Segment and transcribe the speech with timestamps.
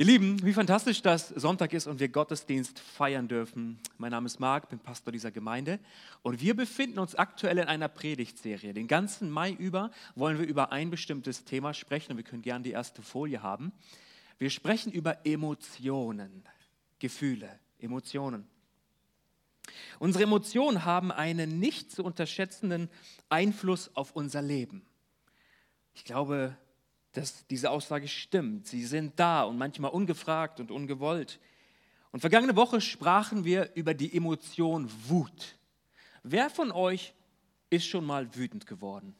[0.00, 3.78] Ihr Lieben, wie fantastisch, dass Sonntag ist und wir Gottesdienst feiern dürfen.
[3.98, 5.78] Mein Name ist Marc, bin Pastor dieser Gemeinde
[6.22, 8.72] und wir befinden uns aktuell in einer Predigtserie.
[8.72, 12.62] Den ganzen Mai über wollen wir über ein bestimmtes Thema sprechen und wir können gerne
[12.62, 13.72] die erste Folie haben.
[14.38, 16.44] Wir sprechen über Emotionen,
[16.98, 18.48] Gefühle, Emotionen.
[19.98, 22.88] Unsere Emotionen haben einen nicht zu unterschätzenden
[23.28, 24.80] Einfluss auf unser Leben.
[25.92, 26.56] Ich glaube,
[27.12, 28.66] dass diese Aussage stimmt.
[28.66, 31.40] Sie sind da und manchmal ungefragt und ungewollt.
[32.12, 35.56] Und vergangene Woche sprachen wir über die Emotion Wut.
[36.22, 37.14] Wer von euch
[37.70, 39.14] ist schon mal wütend geworden?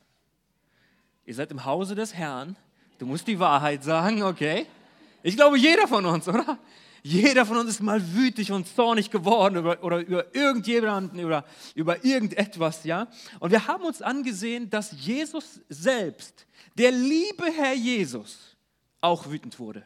[1.25, 2.57] Ihr seid im Hause des Herrn.
[2.98, 4.67] Du musst die Wahrheit sagen, okay?
[5.23, 6.59] Ich glaube, jeder von uns, oder?
[7.03, 12.05] Jeder von uns ist mal wütig und zornig geworden über, oder über irgendjemanden, oder über
[12.05, 13.09] irgendetwas, ja?
[13.39, 18.57] Und wir haben uns angesehen, dass Jesus selbst, der liebe Herr Jesus,
[19.01, 19.85] auch wütend wurde.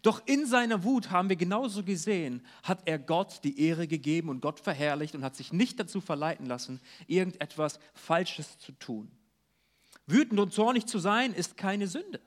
[0.00, 4.40] Doch in seiner Wut haben wir genauso gesehen, hat er Gott die Ehre gegeben und
[4.40, 9.10] Gott verherrlicht und hat sich nicht dazu verleiten lassen, irgendetwas Falsches zu tun.
[10.06, 12.20] Wütend und zornig zu sein ist keine Sünde.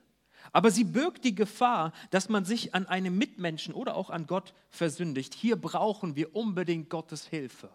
[0.56, 4.54] Aber sie birgt die Gefahr, dass man sich an einem Mitmenschen oder auch an Gott
[4.70, 5.34] versündigt.
[5.34, 7.68] Hier brauchen wir unbedingt Gottes Hilfe,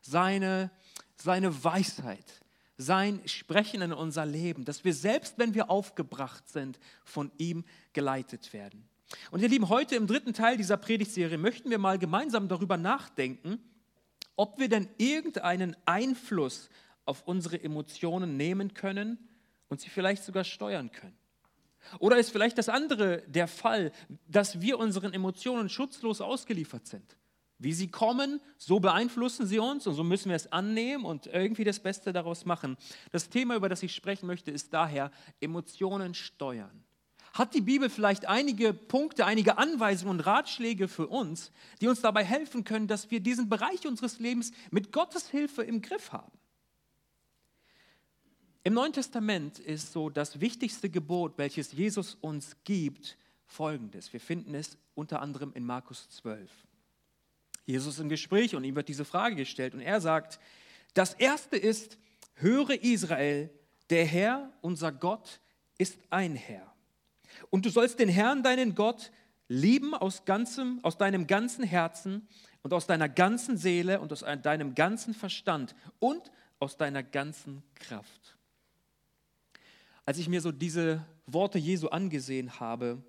[0.00, 0.72] seine,
[1.14, 2.40] seine Weisheit,
[2.76, 7.62] sein Sprechen in unser Leben, dass wir selbst, wenn wir aufgebracht sind, von ihm
[7.92, 8.88] geleitet werden.
[9.30, 13.60] Und ihr Lieben, heute im dritten Teil dieser Predigtserie möchten wir mal gemeinsam darüber nachdenken,
[14.34, 16.68] ob wir denn irgendeinen Einfluss
[17.04, 19.18] auf unsere Emotionen nehmen können
[19.68, 21.16] und sie vielleicht sogar steuern können.
[21.98, 23.92] Oder ist vielleicht das andere der Fall,
[24.28, 27.16] dass wir unseren Emotionen schutzlos ausgeliefert sind?
[27.58, 31.64] Wie sie kommen, so beeinflussen sie uns und so müssen wir es annehmen und irgendwie
[31.64, 32.76] das Beste daraus machen.
[33.12, 36.84] Das Thema, über das ich sprechen möchte, ist daher Emotionen steuern.
[37.32, 42.22] Hat die Bibel vielleicht einige Punkte, einige Anweisungen und Ratschläge für uns, die uns dabei
[42.22, 46.30] helfen können, dass wir diesen Bereich unseres Lebens mit Gottes Hilfe im Griff haben?
[48.66, 54.10] Im Neuen Testament ist so das wichtigste Gebot, welches Jesus uns gibt, folgendes.
[54.10, 56.50] Wir finden es unter anderem in Markus 12.
[57.66, 60.40] Jesus ist im Gespräch und ihm wird diese Frage gestellt und er sagt,
[60.94, 61.98] das erste ist,
[62.36, 63.50] höre Israel,
[63.90, 65.40] der Herr, unser Gott,
[65.76, 66.72] ist ein Herr.
[67.50, 69.12] Und du sollst den Herrn, deinen Gott,
[69.46, 72.26] lieben aus, ganzem, aus deinem ganzen Herzen
[72.62, 78.38] und aus deiner ganzen Seele und aus deinem ganzen Verstand und aus deiner ganzen Kraft.
[80.04, 83.02] Als ich mir so diese Worte Jesu angesehen habe,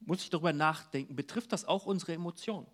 [0.00, 2.66] muss ich darüber nachdenken, betrifft das auch unsere Emotionen?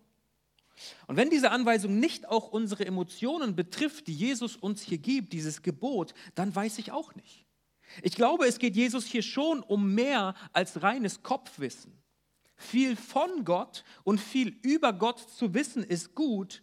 [1.07, 5.61] Und wenn diese Anweisung nicht auch unsere Emotionen betrifft, die Jesus uns hier gibt, dieses
[5.61, 7.45] Gebot, dann weiß ich auch nicht.
[8.01, 11.93] Ich glaube, es geht Jesus hier schon um mehr als reines Kopfwissen.
[12.57, 16.61] Viel von Gott und viel über Gott zu wissen ist gut,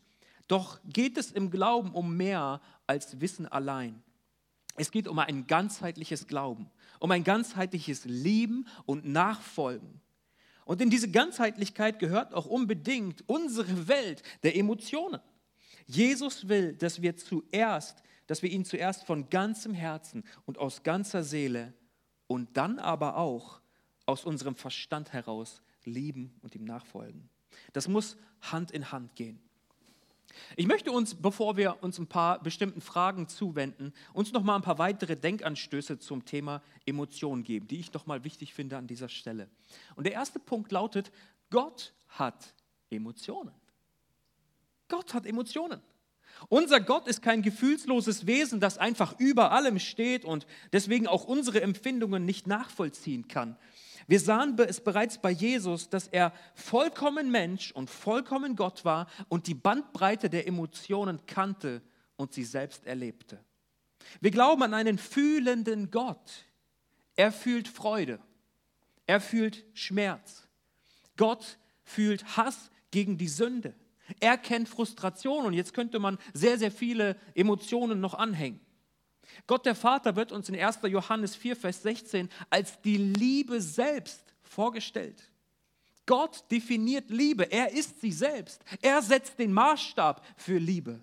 [0.49, 4.03] doch geht es im Glauben um mehr als Wissen allein.
[4.77, 10.01] Es geht um ein ganzheitliches Glauben, um ein ganzheitliches Lieben und Nachfolgen.
[10.65, 15.21] Und in diese Ganzheitlichkeit gehört auch unbedingt unsere Welt der Emotionen.
[15.87, 21.25] Jesus will, dass wir zuerst, dass wir ihn zuerst von ganzem Herzen und aus ganzer
[21.25, 21.75] Seele
[22.27, 23.61] und dann aber auch
[24.07, 27.29] aus unserem Verstand heraus lieben und ihm nachfolgen.
[27.73, 29.41] Das muss Hand in Hand gehen.
[30.57, 34.63] Ich möchte uns, bevor wir uns ein paar bestimmten Fragen zuwenden, uns noch mal ein
[34.63, 39.09] paar weitere Denkanstöße zum Thema Emotionen geben, die ich noch mal wichtig finde an dieser
[39.09, 39.49] Stelle.
[39.97, 41.13] Und der erste Punkt lautet:
[41.51, 42.55] Gott hat
[42.91, 43.55] Emotionen.
[44.89, 45.81] Gott hat Emotionen.
[46.49, 51.63] Unser Gott ist kein gefühlsloses Wesen, das einfach über allem steht und deswegen auch unsere
[51.63, 53.57] Empfindungen nicht nachvollziehen kann,
[54.07, 59.47] wir sahen es bereits bei Jesus, dass er vollkommen Mensch und vollkommen Gott war und
[59.47, 61.83] die Bandbreite der Emotionen kannte
[62.17, 63.43] und sie selbst erlebte.
[64.21, 66.45] Wir glauben an einen fühlenden Gott.
[67.15, 68.19] Er fühlt Freude.
[69.07, 70.49] Er fühlt Schmerz.
[71.17, 73.75] Gott fühlt Hass gegen die Sünde.
[74.21, 78.61] Er kennt Frustration und jetzt könnte man sehr, sehr viele Emotionen noch anhängen.
[79.47, 80.81] Gott der Vater wird uns in 1.
[80.85, 85.31] Johannes 4, Vers 16 als die Liebe selbst vorgestellt.
[86.07, 88.63] Gott definiert Liebe, er ist sie selbst.
[88.81, 91.01] Er setzt den Maßstab für Liebe.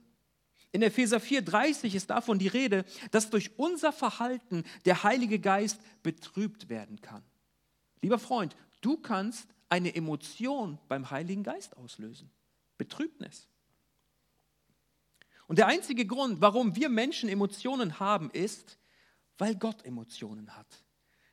[0.72, 6.70] In Epheser 4:30 ist davon die Rede, dass durch unser Verhalten der Heilige Geist betrübt
[6.70, 7.24] werden kann.
[8.02, 12.30] Lieber Freund, du kannst eine Emotion beim Heiligen Geist auslösen.
[12.80, 13.48] Betrübnis.
[15.46, 18.80] Und der einzige Grund, warum wir Menschen Emotionen haben, ist,
[19.38, 20.68] weil Gott Emotionen hat.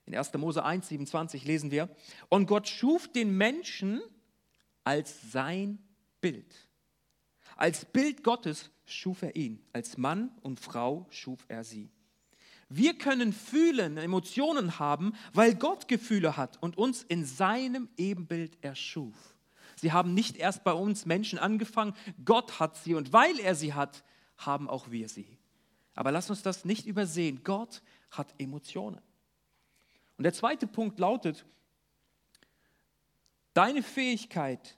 [0.05, 0.33] In 1.
[0.35, 1.89] Mose 1, 27 lesen wir,
[2.29, 4.03] und Gott schuf den Menschen
[4.85, 5.79] als sein
[6.21, 6.55] Bild.
[7.57, 11.91] Als Bild Gottes schuf er ihn, als Mann und Frau schuf er sie.
[12.69, 19.36] Wir können fühlen, Emotionen haben, weil Gott Gefühle hat und uns in seinem Ebenbild erschuf.
[19.87, 21.95] Sie haben nicht erst bei uns Menschen angefangen,
[22.25, 24.03] Gott hat sie und weil er sie hat,
[24.37, 25.39] haben auch wir sie.
[25.95, 27.45] Aber lass uns das nicht übersehen.
[27.45, 29.01] Gott hat Emotionen.
[30.17, 31.47] Und der zweite Punkt lautet,
[33.55, 34.77] deine Fähigkeit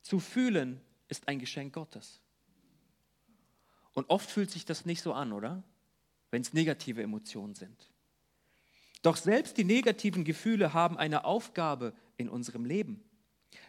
[0.00, 2.20] zu fühlen ist ein Geschenk Gottes.
[3.92, 5.62] Und oft fühlt sich das nicht so an, oder?
[6.32, 7.92] Wenn es negative Emotionen sind.
[9.02, 13.04] Doch selbst die negativen Gefühle haben eine Aufgabe in unserem Leben.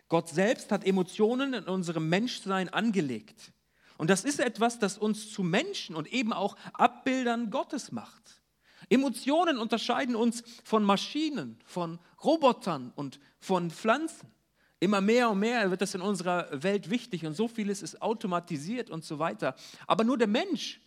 [0.09, 3.53] Gott selbst hat Emotionen in unserem Menschsein angelegt.
[3.97, 8.41] Und das ist etwas, das uns zu Menschen und eben auch Abbildern Gottes macht.
[8.89, 14.31] Emotionen unterscheiden uns von Maschinen, von Robotern und von Pflanzen.
[14.79, 18.89] Immer mehr und mehr wird das in unserer Welt wichtig und so vieles ist automatisiert
[18.89, 19.55] und so weiter.
[19.87, 20.81] Aber nur der Mensch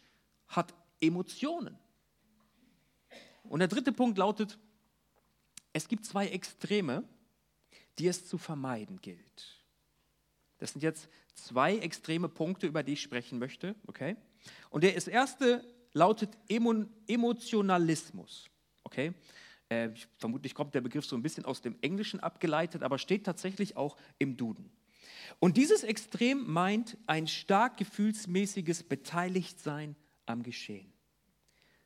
[0.49, 1.79] hat Emotionen.
[3.45, 4.59] Und der dritte Punkt lautet,
[5.73, 7.05] es gibt zwei Extreme,
[7.99, 9.57] die es zu vermeiden gilt.
[10.59, 13.75] Das sind jetzt zwei extreme Punkte, über die ich sprechen möchte.
[13.87, 14.17] Okay?
[14.71, 18.49] Und der erste lautet Emotionalismus.
[18.85, 19.13] Okay?
[19.69, 23.77] Äh, vermutlich kommt der Begriff so ein bisschen aus dem Englischen abgeleitet, aber steht tatsächlich
[23.77, 24.71] auch im Duden.
[25.39, 30.93] Und dieses Extrem meint ein stark gefühlsmäßiges Beteiligtsein am Geschehen.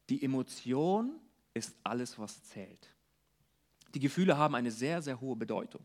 [0.08, 1.18] Die Emotion
[1.54, 2.94] ist alles, was zählt.
[3.94, 5.84] Die Gefühle haben eine sehr, sehr hohe Bedeutung.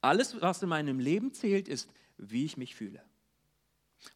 [0.00, 3.02] Alles, was in meinem Leben zählt, ist, wie ich mich fühle.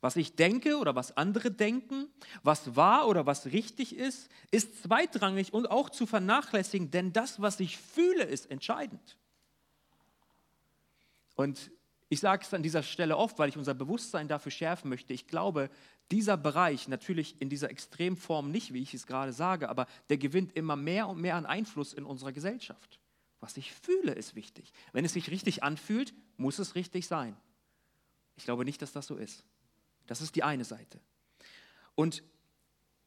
[0.01, 2.09] Was ich denke oder was andere denken,
[2.43, 7.59] was wahr oder was richtig ist, ist zweitrangig und auch zu vernachlässigen, denn das, was
[7.59, 9.17] ich fühle, ist entscheidend.
[11.35, 11.73] Und
[12.09, 15.15] ich sage es an dieser Stelle oft, weil ich unser Bewusstsein dafür schärfen möchte.
[15.15, 15.71] Ich glaube,
[16.11, 20.55] dieser Bereich, natürlich in dieser Extremform nicht, wie ich es gerade sage, aber der gewinnt
[20.55, 23.01] immer mehr und mehr an Einfluss in unserer Gesellschaft.
[23.43, 24.73] Was ich fühle, ist wichtig.
[24.93, 27.37] Wenn es sich richtig anfühlt, muss es richtig sein.
[28.37, 29.45] Ich glaube nicht, dass das so ist.
[30.07, 31.01] Das ist die eine Seite.
[31.97, 32.23] Und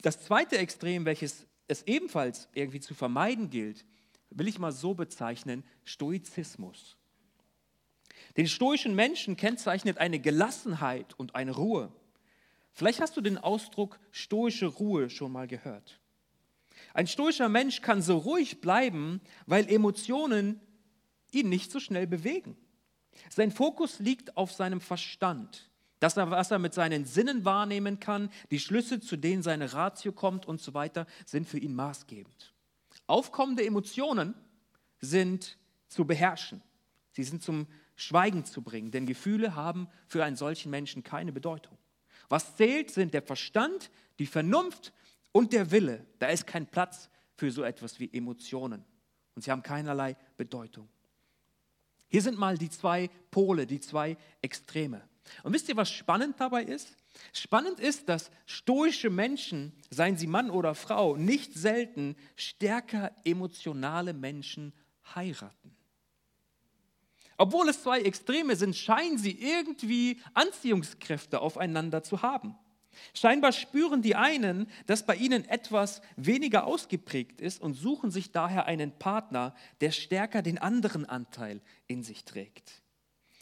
[0.02, 3.86] das zweite Extrem, welches es ebenfalls irgendwie zu vermeiden gilt,
[4.30, 6.98] will ich mal so bezeichnen, Stoizismus.
[8.36, 11.94] Den stoischen Menschen kennzeichnet eine Gelassenheit und eine Ruhe.
[12.74, 16.02] Vielleicht hast du den Ausdruck stoische Ruhe schon mal gehört.
[16.96, 20.62] Ein stoischer Mensch kann so ruhig bleiben, weil Emotionen
[21.30, 22.56] ihn nicht so schnell bewegen.
[23.30, 25.70] Sein Fokus liegt auf seinem Verstand,
[26.00, 30.46] das, was er mit seinen Sinnen wahrnehmen kann, die Schlüsse, zu denen seine Ratio kommt
[30.46, 32.54] und so weiter, sind für ihn maßgebend.
[33.08, 34.34] Aufkommende Emotionen
[35.02, 35.58] sind
[35.90, 36.62] zu beherrschen.
[37.12, 41.78] Sie sind zum Schweigen zu bringen, denn Gefühle haben für einen solchen Menschen keine Bedeutung.
[42.30, 44.94] Was zählt, sind der Verstand, die Vernunft
[45.36, 46.08] und der Wille.
[46.18, 48.86] Da ist kein Platz für so etwas wie Emotionen.
[49.36, 50.88] Und sie haben keinerlei Bedeutung.
[52.08, 55.02] Hier sind mal die zwei Pole, die zwei Extreme.
[55.44, 56.96] Und wisst ihr, was spannend dabei ist?
[57.34, 64.72] Spannend ist, dass stoische Menschen, seien sie Mann oder Frau, nicht selten stärker emotionale Menschen
[65.16, 65.76] heiraten.
[67.36, 72.56] Obwohl es zwei Extreme sind, scheinen sie irgendwie Anziehungskräfte aufeinander zu haben.
[73.14, 78.66] Scheinbar spüren die einen, dass bei ihnen etwas weniger ausgeprägt ist und suchen sich daher
[78.66, 82.82] einen Partner, der stärker den anderen Anteil in sich trägt.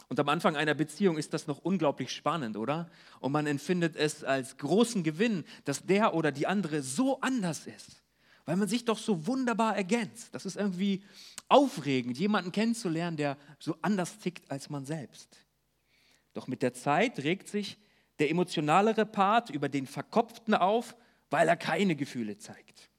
[0.10, 2.90] Und am Anfang einer Beziehung ist das noch unglaublich spannend, oder?
[3.20, 8.04] Und man empfindet es als großen Gewinn, dass der oder die andere so anders ist,
[8.46, 10.36] weil man sich doch so wunderbar ergänzt.
[10.36, 11.04] Das ist irgendwie
[11.48, 15.38] aufregend, jemanden kennenzulernen, der so anders tickt als man selbst.
[16.34, 17.78] Doch mit der Zeit regt sich
[18.20, 20.96] der emotionalere Part über den Verkopften auf,
[21.30, 22.90] weil er keine Gefühle zeigt.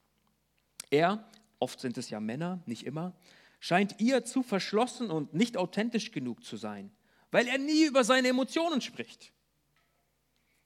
[0.89, 1.29] Er,
[1.59, 3.13] oft sind es ja Männer, nicht immer,
[3.59, 6.91] scheint ihr zu verschlossen und nicht authentisch genug zu sein,
[7.31, 9.31] weil er nie über seine Emotionen spricht.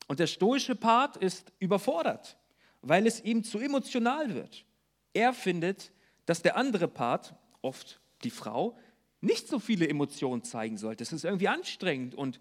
[0.08, 2.38] Und der stoische Part ist überfordert,
[2.82, 4.66] weil es ihm zu emotional wird.
[5.14, 5.92] Er findet,
[6.26, 8.78] dass der andere Part, oft die Frau,
[9.22, 11.04] nicht so viele Emotionen zeigen sollte.
[11.04, 12.40] Es ist irgendwie anstrengend und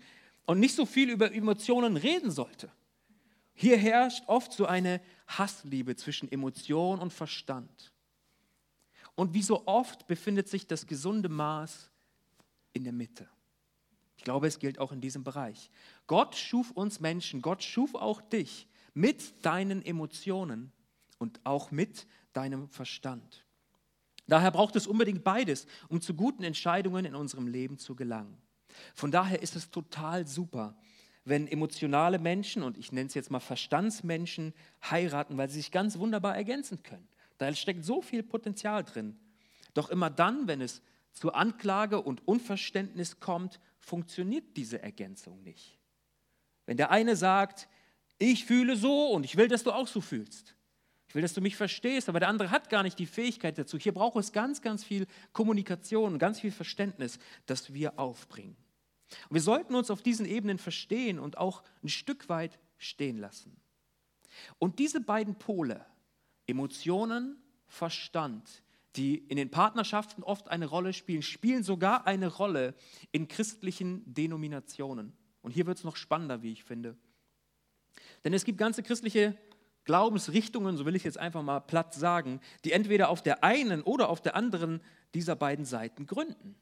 [0.49, 2.73] und nicht so viel über Emotionen reden sollte.
[3.53, 7.93] Hier herrscht oft so eine Hassliebe zwischen Emotion und Verstand.
[9.15, 11.91] Und wie so oft befindet sich das gesunde Maß
[12.73, 13.29] in der Mitte.
[14.17, 15.71] Ich glaube, es gilt auch in diesem Bereich.
[16.07, 20.73] Gott schuf uns Menschen, Gott schuf auch dich mit deinen Emotionen
[21.19, 23.45] und auch mit deinem Verstand.
[24.27, 28.41] Daher braucht es unbedingt beides, um zu guten Entscheidungen in unserem Leben zu gelangen.
[28.95, 30.77] Von daher ist es total super,
[31.25, 34.55] wenn emotionale Menschen, und ich nenne es jetzt mal Verstandsmenschen,
[34.91, 37.07] heiraten, weil sie sich ganz wunderbar ergänzen können.
[37.37, 39.19] Da steckt so viel Potenzial drin.
[39.75, 40.83] Doch immer dann, wenn es
[41.13, 45.79] zu Anklage und Unverständnis kommt, funktioniert diese Ergänzung nicht.
[46.67, 47.69] Wenn der eine sagt,
[48.19, 50.55] ich fühle so und ich will, dass du auch so fühlst.
[51.09, 53.79] Ich will, dass du mich verstehst, aber der andere hat gar nicht die Fähigkeit dazu.
[53.79, 58.57] Hier braucht es ganz, ganz viel Kommunikation, ganz viel Verständnis, das wir aufbringen.
[59.29, 63.57] Und wir sollten uns auf diesen Ebenen verstehen und auch ein Stück weit stehen lassen.
[64.59, 65.85] Und diese beiden Pole,
[66.47, 67.37] Emotionen,
[67.67, 68.63] Verstand,
[68.97, 72.75] die in den Partnerschaften oft eine Rolle spielen, spielen sogar eine Rolle
[73.13, 75.13] in christlichen Denominationen.
[75.43, 76.97] Und hier wird es noch spannender, wie ich finde.
[78.25, 79.37] Denn es gibt ganze christliche
[79.85, 84.09] Glaubensrichtungen, so will ich jetzt einfach mal platt sagen, die entweder auf der einen oder
[84.09, 84.81] auf der anderen
[85.15, 86.57] dieser beiden Seiten gründen.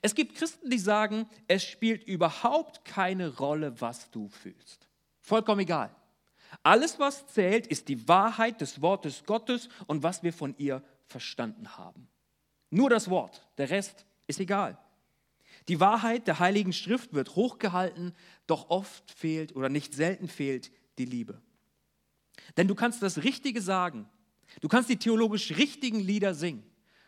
[0.00, 4.88] Es gibt Christen, die sagen, es spielt überhaupt keine Rolle, was du fühlst.
[5.20, 5.94] Vollkommen egal.
[6.62, 11.76] Alles, was zählt, ist die Wahrheit des Wortes Gottes und was wir von ihr verstanden
[11.78, 12.08] haben.
[12.70, 14.78] Nur das Wort, der Rest ist egal.
[15.68, 18.14] Die Wahrheit der Heiligen Schrift wird hochgehalten,
[18.46, 21.40] doch oft fehlt oder nicht selten fehlt die Liebe.
[22.56, 24.08] Denn du kannst das Richtige sagen,
[24.60, 26.64] du kannst die theologisch richtigen Lieder singen,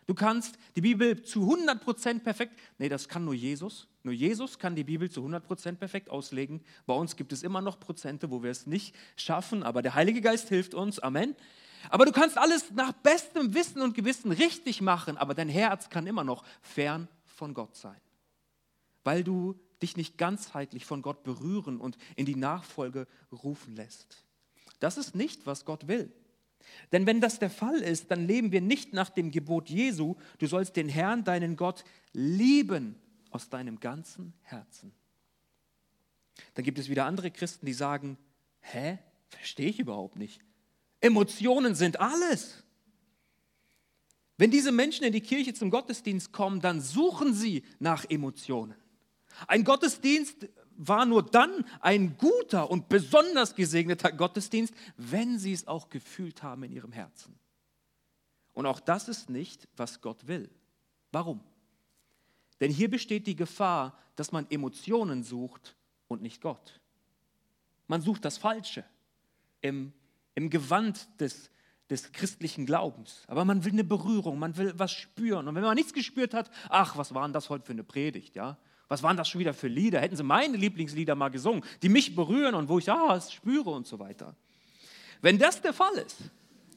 [0.06, 4.76] du kannst die Bibel zu 100% perfekt, nee, das kann nur Jesus, nur Jesus kann
[4.76, 6.62] die Bibel zu 100% perfekt auslegen.
[6.86, 10.20] Bei uns gibt es immer noch Prozente, wo wir es nicht schaffen, aber der Heilige
[10.20, 11.34] Geist hilft uns, Amen.
[11.90, 16.06] Aber du kannst alles nach bestem Wissen und Gewissen richtig machen, aber dein Herz kann
[16.06, 18.00] immer noch fern von Gott sein
[19.04, 24.24] weil du dich nicht ganzheitlich von Gott berühren und in die Nachfolge rufen lässt.
[24.80, 26.10] Das ist nicht, was Gott will.
[26.92, 30.46] Denn wenn das der Fall ist, dann leben wir nicht nach dem Gebot Jesu, du
[30.46, 32.96] sollst den Herrn, deinen Gott, lieben
[33.30, 34.92] aus deinem ganzen Herzen.
[36.54, 38.18] Dann gibt es wieder andere Christen, die sagen,
[38.60, 40.40] hä, verstehe ich überhaupt nicht.
[41.00, 42.64] Emotionen sind alles.
[44.36, 48.74] Wenn diese Menschen in die Kirche zum Gottesdienst kommen, dann suchen sie nach Emotionen.
[49.46, 55.88] Ein Gottesdienst war nur dann ein guter und besonders gesegneter Gottesdienst, wenn sie es auch
[55.88, 57.38] gefühlt haben in ihrem Herzen.
[58.52, 60.50] Und auch das ist nicht, was Gott will.
[61.12, 61.40] Warum?
[62.60, 65.76] Denn hier besteht die Gefahr, dass man Emotionen sucht
[66.08, 66.80] und nicht Gott.
[67.88, 68.84] Man sucht das Falsche
[69.60, 69.92] im,
[70.34, 71.50] im Gewand des,
[71.90, 73.24] des christlichen Glaubens.
[73.26, 75.48] Aber man will eine Berührung, man will was spüren.
[75.48, 78.36] Und wenn man nichts gespürt hat, ach, was war denn das heute für eine Predigt,
[78.36, 78.56] ja?
[78.94, 80.00] Was waren das schon wieder für Lieder?
[80.00, 83.70] Hätten sie meine Lieblingslieder mal gesungen, die mich berühren und wo ich ah, es spüre
[83.70, 84.36] und so weiter.
[85.20, 86.18] Wenn das der Fall ist,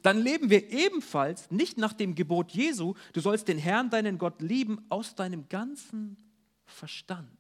[0.02, 4.42] dann leben wir ebenfalls nicht nach dem Gebot Jesu, du sollst den Herrn, deinen Gott
[4.42, 6.18] lieben, aus deinem ganzen
[6.66, 7.38] Verstand.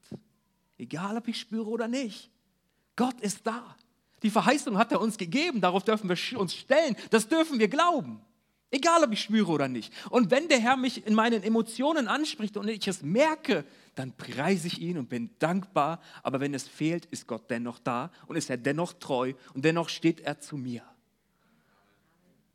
[0.77, 2.29] Egal, ob ich spüre oder nicht.
[2.95, 3.75] Gott ist da.
[4.21, 8.21] Die Verheißung hat er uns gegeben, darauf dürfen wir uns stellen, das dürfen wir glauben.
[8.69, 9.91] Egal, ob ich spüre oder nicht.
[10.11, 13.65] Und wenn der Herr mich in meinen Emotionen anspricht und ich es merke,
[13.97, 16.01] dann preise ich ihn und bin dankbar.
[16.23, 19.89] Aber wenn es fehlt, ist Gott dennoch da und ist er dennoch treu und dennoch
[19.89, 20.83] steht er zu mir.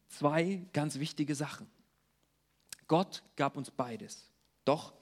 [0.09, 1.67] Zwei ganz wichtige Sachen.
[2.87, 4.31] Gott gab uns beides.
[4.65, 4.93] Doch,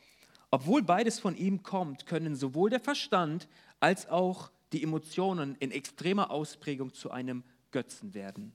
[0.51, 6.31] obwohl beides von ihm kommt, können sowohl der Verstand als auch die Emotionen in extremer
[6.31, 8.53] Ausprägung zu einem Götzen werden.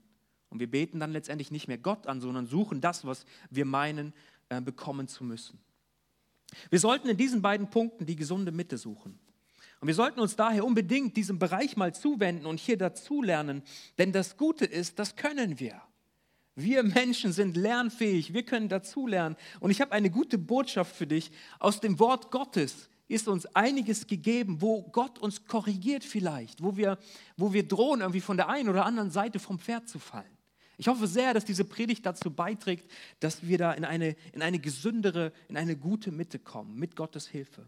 [0.50, 4.14] Und wir beten dann letztendlich nicht mehr Gott an, sondern suchen das, was wir meinen,
[4.50, 5.60] äh, bekommen zu müssen.
[6.70, 9.20] Wir sollten in diesen beiden Punkten die gesunde Mitte suchen.
[9.82, 13.62] Und wir sollten uns daher unbedingt diesem Bereich mal zuwenden und hier dazulernen,
[13.98, 15.82] denn das Gute ist, das können wir.
[16.56, 19.36] Wir Menschen sind lernfähig, wir können dazulernen.
[19.60, 21.32] Und ich habe eine gute Botschaft für dich.
[21.60, 26.98] Aus dem Wort Gottes ist uns einiges gegeben, wo Gott uns korrigiert vielleicht, wo wir,
[27.36, 30.35] wo wir drohen, irgendwie von der einen oder anderen Seite vom Pferd zu fallen.
[30.78, 34.60] Ich hoffe sehr, dass diese Predigt dazu beiträgt, dass wir da in eine, in eine
[34.60, 37.66] gesündere, in eine gute Mitte kommen, mit Gottes Hilfe.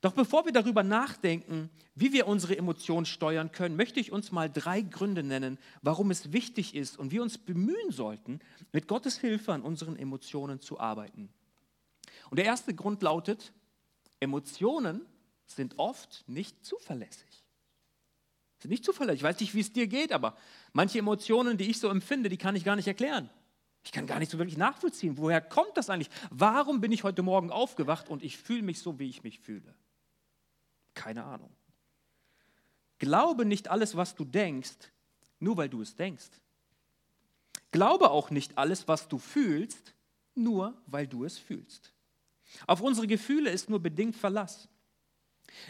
[0.00, 4.50] Doch bevor wir darüber nachdenken, wie wir unsere Emotionen steuern können, möchte ich uns mal
[4.50, 8.40] drei Gründe nennen, warum es wichtig ist und wir uns bemühen sollten,
[8.72, 11.30] mit Gottes Hilfe an unseren Emotionen zu arbeiten.
[12.28, 13.52] Und der erste Grund lautet,
[14.20, 15.06] Emotionen
[15.46, 17.43] sind oft nicht zuverlässig
[18.64, 19.20] sind nicht zuverlässig.
[19.20, 20.38] Ich weiß nicht, wie es dir geht, aber
[20.72, 23.28] manche Emotionen, die ich so empfinde, die kann ich gar nicht erklären.
[23.84, 25.18] Ich kann gar nicht so wirklich nachvollziehen.
[25.18, 26.08] Woher kommt das eigentlich?
[26.30, 29.74] Warum bin ich heute Morgen aufgewacht und ich fühle mich so, wie ich mich fühle?
[30.94, 31.54] Keine Ahnung.
[32.98, 34.90] Glaube nicht alles, was du denkst,
[35.40, 36.30] nur weil du es denkst.
[37.70, 39.94] Glaube auch nicht alles, was du fühlst,
[40.34, 41.92] nur weil du es fühlst.
[42.66, 44.70] Auf unsere Gefühle ist nur bedingt Verlass.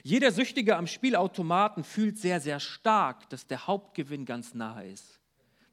[0.03, 5.21] Jeder Süchtige am Spielautomaten fühlt sehr, sehr stark, dass der Hauptgewinn ganz nahe ist.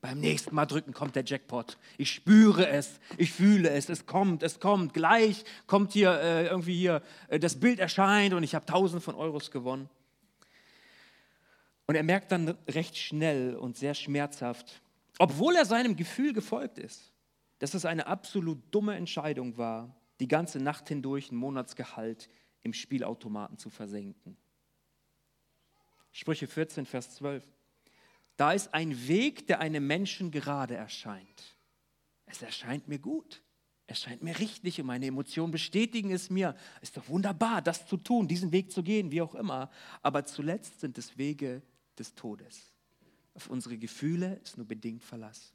[0.01, 1.77] Beim nächsten Mal drücken kommt der Jackpot.
[1.99, 4.95] Ich spüre es, ich fühle es, es kommt, es kommt.
[4.95, 9.13] Gleich kommt hier äh, irgendwie hier, äh, das Bild erscheint und ich habe tausende von
[9.13, 9.89] Euros gewonnen.
[11.85, 14.81] Und er merkt dann recht schnell und sehr schmerzhaft,
[15.19, 17.11] obwohl er seinem Gefühl gefolgt ist,
[17.59, 22.27] dass es eine absolut dumme Entscheidung war, die ganze Nacht hindurch ein Monatsgehalt
[22.63, 24.37] im Spielautomaten zu versenken.
[26.11, 27.43] Sprüche 14, Vers 12.
[28.37, 31.57] Da ist ein Weg, der einem Menschen gerade erscheint.
[32.25, 33.41] Es erscheint mir gut.
[33.87, 36.55] Es scheint mir richtig und meine Emotionen bestätigen es mir.
[36.77, 39.69] Es ist doch wunderbar, das zu tun, diesen Weg zu gehen, wie auch immer.
[40.01, 41.61] Aber zuletzt sind es Wege
[41.97, 42.71] des Todes.
[43.33, 45.53] Auf unsere Gefühle ist nur bedingt Verlass.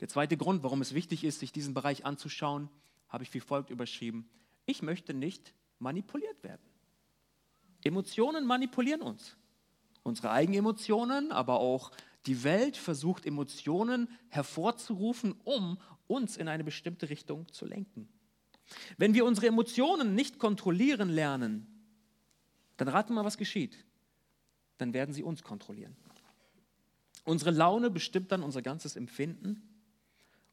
[0.00, 2.68] Der zweite Grund, warum es wichtig ist, sich diesen Bereich anzuschauen,
[3.08, 4.28] habe ich wie folgt überschrieben.
[4.66, 6.62] Ich möchte nicht manipuliert werden.
[7.84, 9.36] Emotionen manipulieren uns.
[10.02, 11.92] Unsere eigenen Emotionen, aber auch
[12.26, 18.08] die Welt versucht Emotionen hervorzurufen, um uns in eine bestimmte Richtung zu lenken.
[18.98, 21.66] Wenn wir unsere Emotionen nicht kontrollieren lernen,
[22.76, 23.84] dann raten wir mal, was geschieht.
[24.78, 25.96] Dann werden sie uns kontrollieren.
[27.24, 29.62] Unsere Laune bestimmt dann unser ganzes Empfinden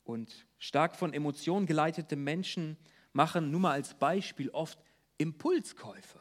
[0.04, 2.78] und stark von Emotionen geleitete Menschen
[3.14, 4.78] machen nur mal als Beispiel oft
[5.18, 6.20] Impulskäufe.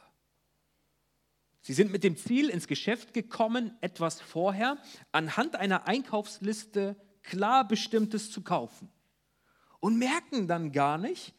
[1.61, 4.77] Sie sind mit dem Ziel ins Geschäft gekommen, etwas vorher
[5.11, 8.89] anhand einer Einkaufsliste klar bestimmtes zu kaufen
[9.79, 11.33] und merken dann gar nicht,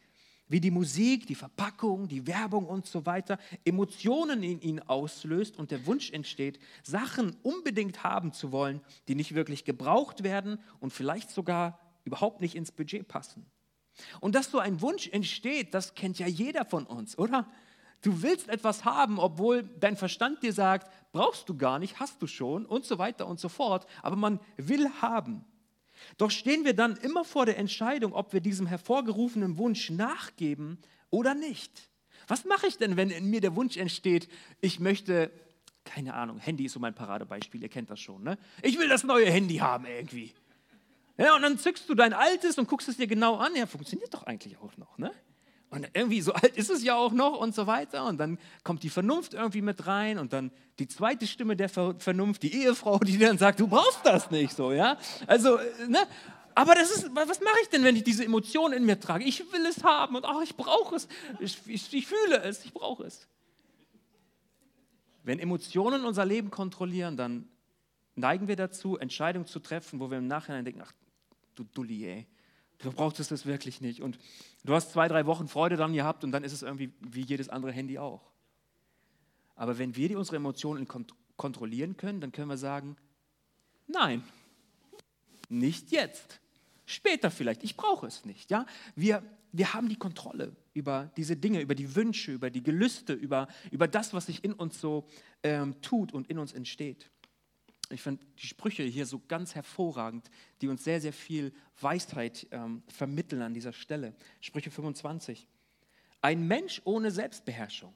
[0.47, 5.71] wie die Musik, die Verpackung, die Werbung und so weiter Emotionen in ihnen auslöst und
[5.71, 11.31] der Wunsch entsteht, Sachen unbedingt haben zu wollen, die nicht wirklich gebraucht werden und vielleicht
[11.31, 13.45] sogar überhaupt nicht ins Budget passen.
[14.19, 17.47] Und dass so ein Wunsch entsteht, das kennt ja jeder von uns, oder?
[18.01, 22.27] Du willst etwas haben, obwohl dein Verstand dir sagt, brauchst du gar nicht, hast du
[22.27, 25.43] schon und so weiter und so fort, aber man will haben.
[26.17, 30.77] Doch stehen wir dann immer vor der Entscheidung, ob wir diesem hervorgerufenen Wunsch nachgeben
[31.09, 31.89] oder nicht.
[32.27, 34.27] Was mache ich denn, wenn in mir der Wunsch entsteht,
[34.61, 35.31] ich möchte,
[35.83, 38.37] keine Ahnung, Handy ist so mein Paradebeispiel, ihr kennt das schon, ne?
[38.61, 40.33] Ich will das neue Handy haben irgendwie.
[41.17, 43.55] Ja, und dann zückst du dein altes und guckst es dir genau an.
[43.55, 45.11] Ja, funktioniert doch eigentlich auch noch, ne?
[45.69, 48.05] Und irgendwie so alt ist es ja auch noch und so weiter.
[48.05, 52.43] Und dann kommt die Vernunft irgendwie mit rein und dann die zweite Stimme der Vernunft,
[52.43, 54.97] die Ehefrau, die dann sagt, du brauchst das nicht so, ja?
[55.27, 55.99] Also, äh, ne?
[56.53, 59.25] Aber das ist, was mache ich denn, wenn ich diese Emotionen in mir trage?
[59.25, 61.09] Ich will es haben und ach, ich brauche es.
[61.39, 63.27] Ich, ich, ich fühle es, ich brauche es.
[65.23, 67.49] Wenn Emotionen unser Leben kontrollieren, dann
[68.15, 70.93] neigen wir dazu, Entscheidungen zu treffen, wo wir im Nachhinein denken, ach,
[71.55, 72.27] du Dulli, ey.
[72.79, 74.01] Du brauchst es wirklich nicht.
[74.01, 74.19] Und
[74.63, 77.49] du hast zwei, drei Wochen Freude dann gehabt und dann ist es irgendwie wie jedes
[77.49, 78.31] andere Handy auch.
[79.55, 82.95] Aber wenn wir die, unsere Emotionen kont kontrollieren können, dann können wir sagen,
[83.87, 84.23] nein,
[85.49, 86.39] nicht jetzt.
[86.85, 88.49] Später vielleicht, ich brauche es nicht.
[88.51, 88.65] Ja?
[88.95, 93.49] Wir, wir haben die Kontrolle über diese Dinge, über die Wünsche, über die Gelüste, über,
[93.71, 95.07] über das, was sich in uns so
[95.43, 97.09] ähm, tut und in uns entsteht.
[97.91, 100.29] Ich finde die Sprüche hier so ganz hervorragend,
[100.61, 104.15] die uns sehr, sehr viel Weisheit ähm, vermitteln an dieser Stelle.
[104.41, 105.47] Sprüche 25.
[106.21, 107.93] Ein Mensch ohne Selbstbeherrschung,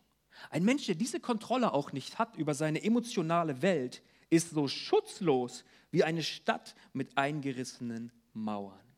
[0.49, 5.63] ein Mensch, der diese Kontrolle auch nicht hat über seine emotionale Welt, ist so schutzlos
[5.91, 8.88] wie eine Stadt mit eingerissenen Mauern.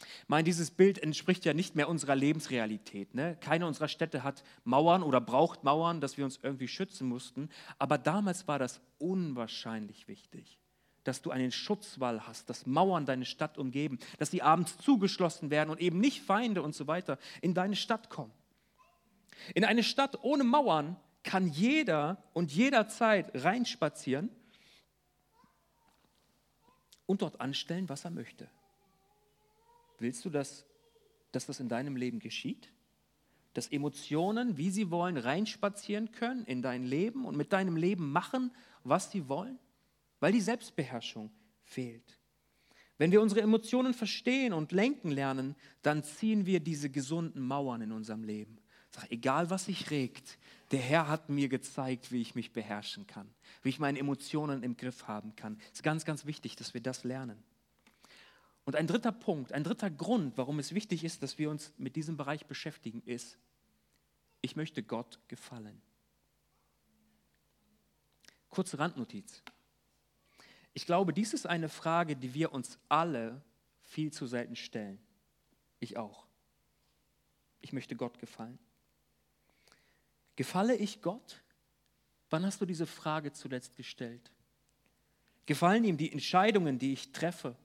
[0.00, 3.14] Ich meine, dieses Bild entspricht ja nicht mehr unserer Lebensrealität.
[3.14, 3.36] Ne?
[3.40, 7.48] Keine unserer Städte hat Mauern oder braucht Mauern, dass wir uns irgendwie schützen mussten.
[7.78, 10.58] Aber damals war das unwahrscheinlich wichtig,
[11.02, 15.70] dass du einen Schutzwall hast, dass Mauern deine Stadt umgeben, dass sie abends zugeschlossen werden
[15.70, 18.32] und eben nicht Feinde und so weiter in deine Stadt kommen.
[19.54, 24.30] In eine Stadt ohne Mauern kann jeder und jederzeit reinspazieren
[27.06, 28.48] und dort anstellen, was er möchte.
[29.98, 30.64] Willst du, dass,
[31.32, 32.72] dass das in deinem Leben geschieht?
[33.54, 38.52] Dass Emotionen, wie sie wollen, reinspazieren können in dein Leben und mit deinem Leben machen,
[38.84, 39.58] was sie wollen?
[40.20, 41.30] Weil die Selbstbeherrschung
[41.62, 42.18] fehlt.
[42.98, 47.92] Wenn wir unsere Emotionen verstehen und lenken lernen, dann ziehen wir diese gesunden Mauern in
[47.92, 48.58] unserem Leben.
[48.90, 50.38] Sag, egal was sich regt,
[50.72, 53.30] der Herr hat mir gezeigt, wie ich mich beherrschen kann,
[53.62, 55.58] wie ich meine Emotionen im Griff haben kann.
[55.66, 57.42] Es ist ganz, ganz wichtig, dass wir das lernen.
[58.68, 61.96] Und ein dritter Punkt, ein dritter Grund, warum es wichtig ist, dass wir uns mit
[61.96, 63.38] diesem Bereich beschäftigen, ist,
[64.42, 65.80] ich möchte Gott gefallen.
[68.50, 69.42] Kurze Randnotiz.
[70.74, 73.40] Ich glaube, dies ist eine Frage, die wir uns alle
[73.84, 74.98] viel zu selten stellen.
[75.80, 76.26] Ich auch.
[77.62, 78.58] Ich möchte Gott gefallen.
[80.36, 81.42] Gefalle ich Gott?
[82.28, 84.30] Wann hast du diese Frage zuletzt gestellt?
[85.46, 87.56] Gefallen ihm die Entscheidungen, die ich treffe?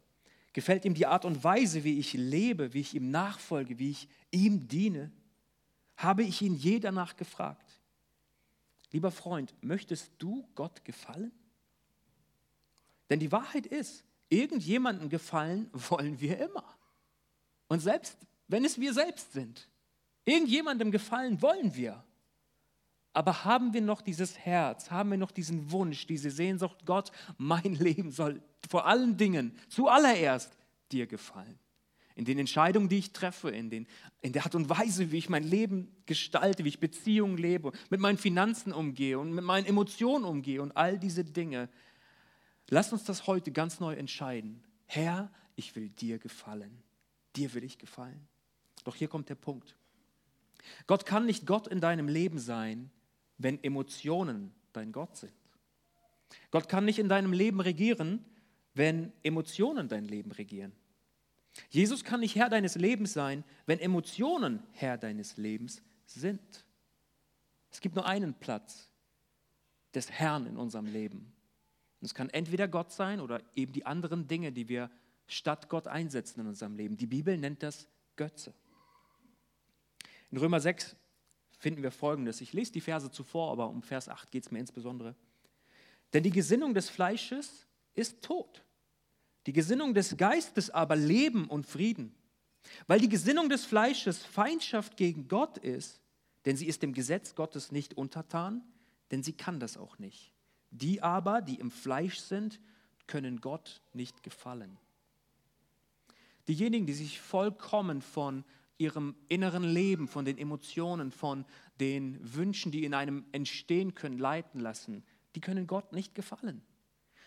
[0.54, 4.08] Gefällt ihm die Art und Weise, wie ich lebe, wie ich ihm nachfolge, wie ich
[4.32, 5.12] ihm diene?
[5.98, 7.80] Habe ich ihn je danach gefragt?
[8.92, 11.32] Lieber Freund, möchtest du Gott gefallen?
[13.10, 16.78] Denn die Wahrheit ist, irgendjemanden gefallen wollen wir immer.
[17.68, 19.68] Und selbst wenn es wir selbst sind,
[20.26, 22.04] irgendjemandem gefallen wollen wir.
[23.14, 27.76] Aber haben wir noch dieses Herz, haben wir noch diesen Wunsch, diese Sehnsucht, Gott, mein
[27.80, 30.58] Leben soll vor allen Dingen zuallererst
[30.92, 31.60] dir gefallen.
[32.16, 33.88] In den Entscheidungen, die ich treffe, in, den,
[34.22, 38.00] in der Art und Weise, wie ich mein Leben gestalte, wie ich Beziehungen lebe, mit
[38.00, 41.70] meinen Finanzen umgehe und mit meinen Emotionen umgehe und all diese Dinge.
[42.70, 44.64] Lass uns das heute ganz neu entscheiden.
[44.86, 46.84] Herr, ich will dir gefallen.
[47.36, 48.28] Dir will ich gefallen.
[48.84, 49.76] Doch hier kommt der Punkt.
[50.86, 52.92] Gott kann nicht Gott in deinem Leben sein,
[53.38, 55.34] wenn Emotionen dein Gott sind.
[56.52, 58.24] Gott kann nicht in deinem Leben regieren,
[58.74, 60.72] wenn Emotionen dein Leben regieren.
[61.70, 66.66] Jesus kann nicht Herr deines Lebens sein, wenn Emotionen Herr deines Lebens sind.
[67.72, 68.90] Es gibt nur einen Platz
[69.94, 71.34] des Herrn in unserem Leben.
[72.02, 74.90] Und es kann entweder Gott sein oder eben die anderen Dinge, die wir
[75.28, 76.98] statt Gott einsetzen in unserem Leben.
[76.98, 78.54] Die Bibel nennt das Götze.
[80.32, 80.96] In Römer 6
[81.64, 82.42] finden wir Folgendes.
[82.42, 85.16] Ich lese die Verse zuvor, aber um Vers 8 geht es mir insbesondere.
[86.12, 88.66] Denn die Gesinnung des Fleisches ist Tod.
[89.46, 92.14] Die Gesinnung des Geistes aber Leben und Frieden.
[92.88, 96.02] Weil die Gesinnung des Fleisches Feindschaft gegen Gott ist,
[96.44, 98.62] denn sie ist dem Gesetz Gottes nicht untertan,
[99.12, 100.34] denn sie kann das auch nicht.
[100.70, 102.60] Die aber, die im Fleisch sind,
[103.08, 104.78] können Gott nicht gefallen.
[106.50, 108.44] Diejenigen, die sich vollkommen von
[108.84, 111.46] ihrem inneren Leben, von den Emotionen, von
[111.80, 115.04] den Wünschen, die in einem entstehen können, leiten lassen,
[115.36, 116.62] die können Gott nicht gefallen.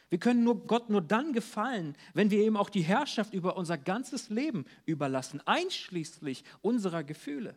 [0.09, 3.77] Wir können nur Gott nur dann gefallen, wenn wir ihm auch die Herrschaft über unser
[3.77, 7.57] ganzes Leben überlassen, einschließlich unserer Gefühle.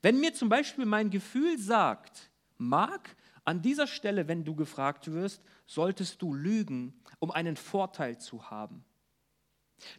[0.00, 5.42] Wenn mir zum Beispiel mein Gefühl sagt, Mark, an dieser Stelle, wenn du gefragt wirst,
[5.66, 8.84] solltest du lügen, um einen Vorteil zu haben.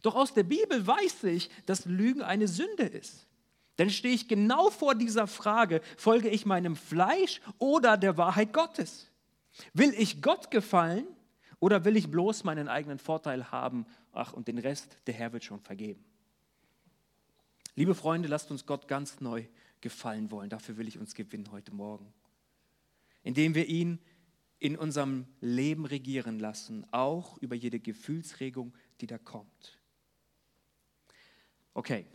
[0.02, 3.26] Doch aus der Bibel weiß ich, dass Lügen eine Sünde ist.
[3.76, 9.10] Dann stehe ich genau vor dieser Frage, folge ich meinem Fleisch oder der Wahrheit Gottes?
[9.72, 11.06] Will ich Gott gefallen
[11.58, 13.86] oder will ich bloß meinen eigenen Vorteil haben?
[14.12, 16.04] Ach, und den Rest, der Herr wird schon vergeben.
[17.74, 19.46] Liebe Freunde, lasst uns Gott ganz neu
[19.80, 20.50] gefallen wollen.
[20.50, 22.12] Dafür will ich uns gewinnen heute Morgen.
[23.22, 23.98] Indem wir ihn
[24.58, 29.78] in unserem Leben regieren lassen, auch über jede Gefühlsregung, die da kommt.
[31.74, 32.06] Okay,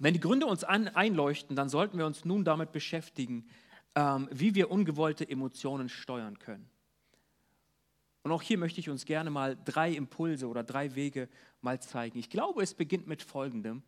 [0.00, 3.48] wenn die Gründe uns an, einleuchten, dann sollten wir uns nun damit beschäftigen,
[3.94, 6.68] ähm, wie wir ungewollte Emotionen steuern können.
[8.22, 11.28] Und auch hier möchte ich uns gerne mal drei Impulse oder drei Wege
[11.60, 12.18] mal zeigen.
[12.18, 13.82] Ich glaube, es beginnt mit folgendem.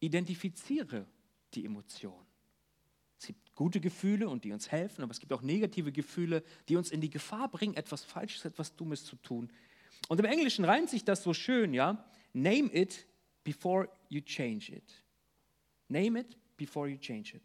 [0.00, 1.06] Identifiziere
[1.54, 2.24] die Emotion.
[3.18, 6.76] Es gibt gute Gefühle und die uns helfen, aber es gibt auch negative Gefühle, die
[6.76, 9.50] uns in die Gefahr bringen, etwas Falsches, etwas Dummes zu tun.
[10.08, 12.04] Und im Englischen reimt sich das so schön, ja?
[12.32, 13.06] Name it
[13.42, 15.04] before you change it.
[15.88, 17.42] Name it before you change it.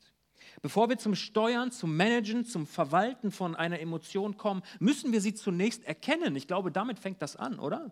[0.61, 5.33] Bevor wir zum Steuern, zum Managen, zum Verwalten von einer Emotion kommen, müssen wir sie
[5.33, 6.35] zunächst erkennen.
[6.35, 7.91] Ich glaube, damit fängt das an, oder?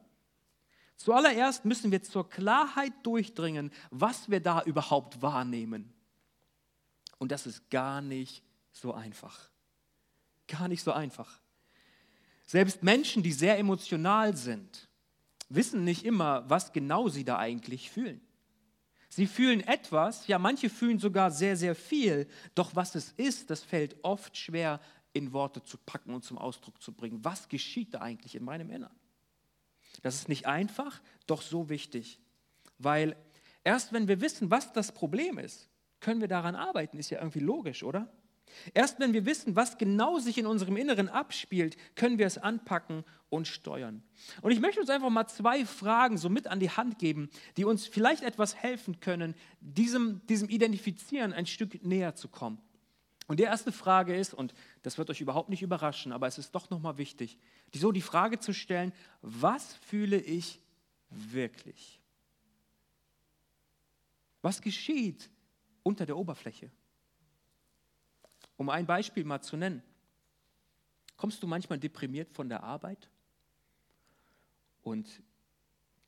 [0.96, 5.94] Zuallererst müssen wir zur Klarheit durchdringen, was wir da überhaupt wahrnehmen.
[7.20, 9.50] Und das ist gar nicht so einfach.
[10.48, 11.40] Gar nicht so einfach.
[12.48, 14.88] Selbst Menschen, die sehr emotional sind,
[15.50, 18.22] wissen nicht immer, was genau sie da eigentlich fühlen.
[19.10, 23.64] Sie fühlen etwas, ja manche fühlen sogar sehr, sehr viel, doch was es ist, das
[23.64, 24.80] fällt oft schwer
[25.12, 27.24] in Worte zu packen und zum Ausdruck zu bringen.
[27.24, 28.96] Was geschieht da eigentlich in meinem Innern?
[30.02, 32.20] Das ist nicht einfach, doch so wichtig,
[32.78, 33.18] weil
[33.64, 37.40] erst wenn wir wissen, was das Problem ist, können wir daran arbeiten, ist ja irgendwie
[37.40, 38.10] logisch, oder?
[38.74, 43.04] Erst wenn wir wissen, was genau sich in unserem Inneren abspielt, können wir es anpacken
[43.30, 44.04] und steuern.
[44.42, 47.66] Und ich möchte uns einfach mal zwei Fragen so mit an die Hand geben, die
[47.66, 52.60] uns vielleicht etwas helfen können, diesem, diesem Identifizieren ein Stück näher zu kommen.
[53.28, 56.56] Und die erste Frage ist, und das wird euch überhaupt nicht überraschen, aber es ist
[56.56, 57.38] doch nochmal wichtig,
[57.74, 60.62] die, so die Frage zu stellen, was fühle ich
[61.10, 62.02] wirklich?
[64.42, 65.30] Was geschieht
[65.84, 66.72] unter der Oberfläche?
[68.58, 69.82] Um ein Beispiel mal zu nennen.
[71.16, 73.10] Kommst du manchmal deprimiert von der Arbeit
[74.84, 75.22] und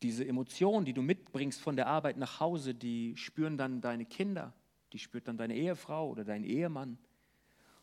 [0.02, 4.54] diese Emotion, die du mitbringst von der Arbeit nach Hause, die spüren dann deine Kinder,
[4.94, 6.98] die spürt dann deine Ehefrau oder dein Ehemann.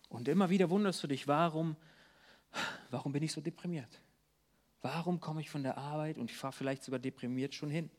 [0.09, 1.77] Und immer wieder wunderst du dich, warum,
[2.91, 4.01] warum bin ich so deprimiert?
[4.81, 7.91] Warum komme ich von der Arbeit und ich fahre vielleicht sogar deprimiert schon hin?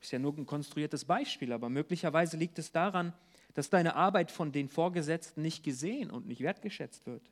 [0.00, 3.12] Ist ja nur ein konstruiertes Beispiel, aber möglicherweise liegt es daran,
[3.54, 7.30] dass deine Arbeit von den Vorgesetzten nicht gesehen und nicht wertgeschätzt wird.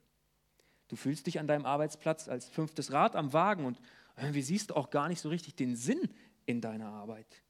[0.88, 3.80] Du fühlst dich an deinem Arbeitsplatz als fünftes Rad am Wagen und
[4.16, 6.10] irgendwie siehst du auch gar nicht so richtig den Sinn
[6.46, 7.42] in deiner Arbeit.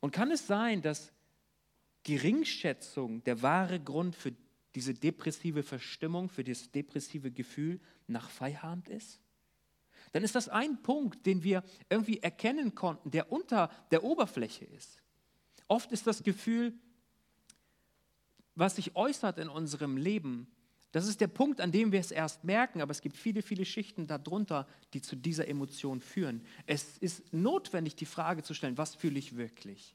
[0.00, 1.12] Und kann es sein, dass
[2.04, 4.32] Geringschätzung der wahre Grund für
[4.74, 9.20] diese depressive Verstimmung, für dieses depressive Gefühl nach Feierabend ist?
[10.12, 15.02] Dann ist das ein Punkt, den wir irgendwie erkennen konnten, der unter der Oberfläche ist.
[15.66, 16.72] Oft ist das Gefühl,
[18.58, 20.48] was sich äußert in unserem Leben,
[20.92, 23.64] das ist der Punkt, an dem wir es erst merken, aber es gibt viele, viele
[23.64, 26.42] Schichten darunter, die zu dieser Emotion führen.
[26.66, 29.94] Es ist notwendig, die Frage zu stellen, was fühle ich wirklich?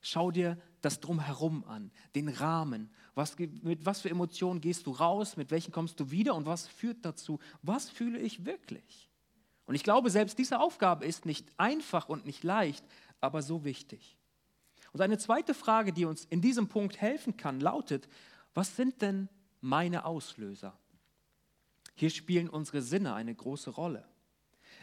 [0.00, 2.90] Schau dir das Drumherum an, den Rahmen.
[3.16, 6.68] Was, mit was für Emotionen gehst du raus, mit welchen kommst du wieder und was
[6.68, 7.40] führt dazu?
[7.62, 9.10] Was fühle ich wirklich?
[9.64, 12.84] Und ich glaube, selbst diese Aufgabe ist nicht einfach und nicht leicht,
[13.20, 14.16] aber so wichtig.
[14.96, 18.08] Und eine zweite Frage, die uns in diesem Punkt helfen kann, lautet,
[18.54, 19.28] was sind denn
[19.60, 20.72] meine Auslöser?
[21.96, 24.08] Hier spielen unsere Sinne eine große Rolle.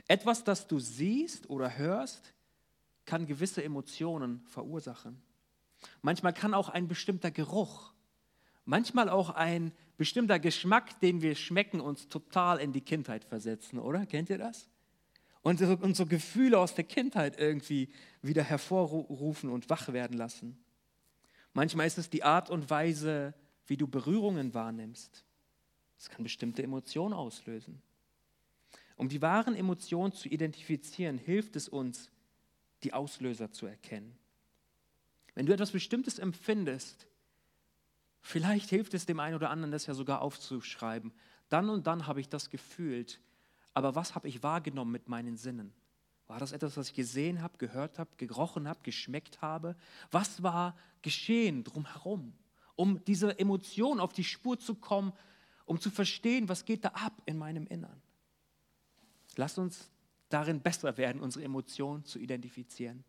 [0.08, 2.36] Etwas, das du siehst oder hörst,
[3.06, 5.20] kann gewisse Emotionen verursachen.
[6.04, 7.92] Manchmal kann auch ein bestimmter Geruch,
[8.66, 14.06] manchmal auch ein bestimmter Geschmack, den wir schmecken, uns total in die Kindheit versetzen, oder?
[14.06, 14.70] Kennt ihr das?
[15.44, 17.90] Und so Gefühle aus der Kindheit irgendwie
[18.22, 20.58] wieder hervorrufen und wach werden lassen.
[21.54, 23.34] Manchmal ist es die Art und Weise,
[23.68, 25.26] wie du Berührungen wahrnimmst.
[25.98, 27.82] Das kann bestimmte Emotionen auslösen.
[28.96, 32.10] Um die wahren Emotionen zu identifizieren, hilft es uns,
[32.84, 34.18] die Auslöser zu erkennen.
[35.36, 37.08] Wenn du etwas Bestimmtes empfindest,
[38.22, 41.12] vielleicht hilft es dem einen oder anderen, das ja sogar aufzuschreiben.
[41.50, 43.20] Dann und dann habe ich das gefühlt,
[43.74, 45.74] aber was habe ich wahrgenommen mit meinen Sinnen?
[46.28, 49.76] War das etwas, was ich gesehen habe, gehört habe, gerochen habe, geschmeckt habe?
[50.12, 52.34] Was war geschehen drumherum,
[52.76, 55.14] um diese Emotion auf die Spur zu kommen,
[55.66, 58.02] um zu verstehen, was geht da ab in meinem Innern?
[59.36, 59.90] Lass uns
[60.30, 63.04] darin besser werden, unsere Emotionen zu identifizieren.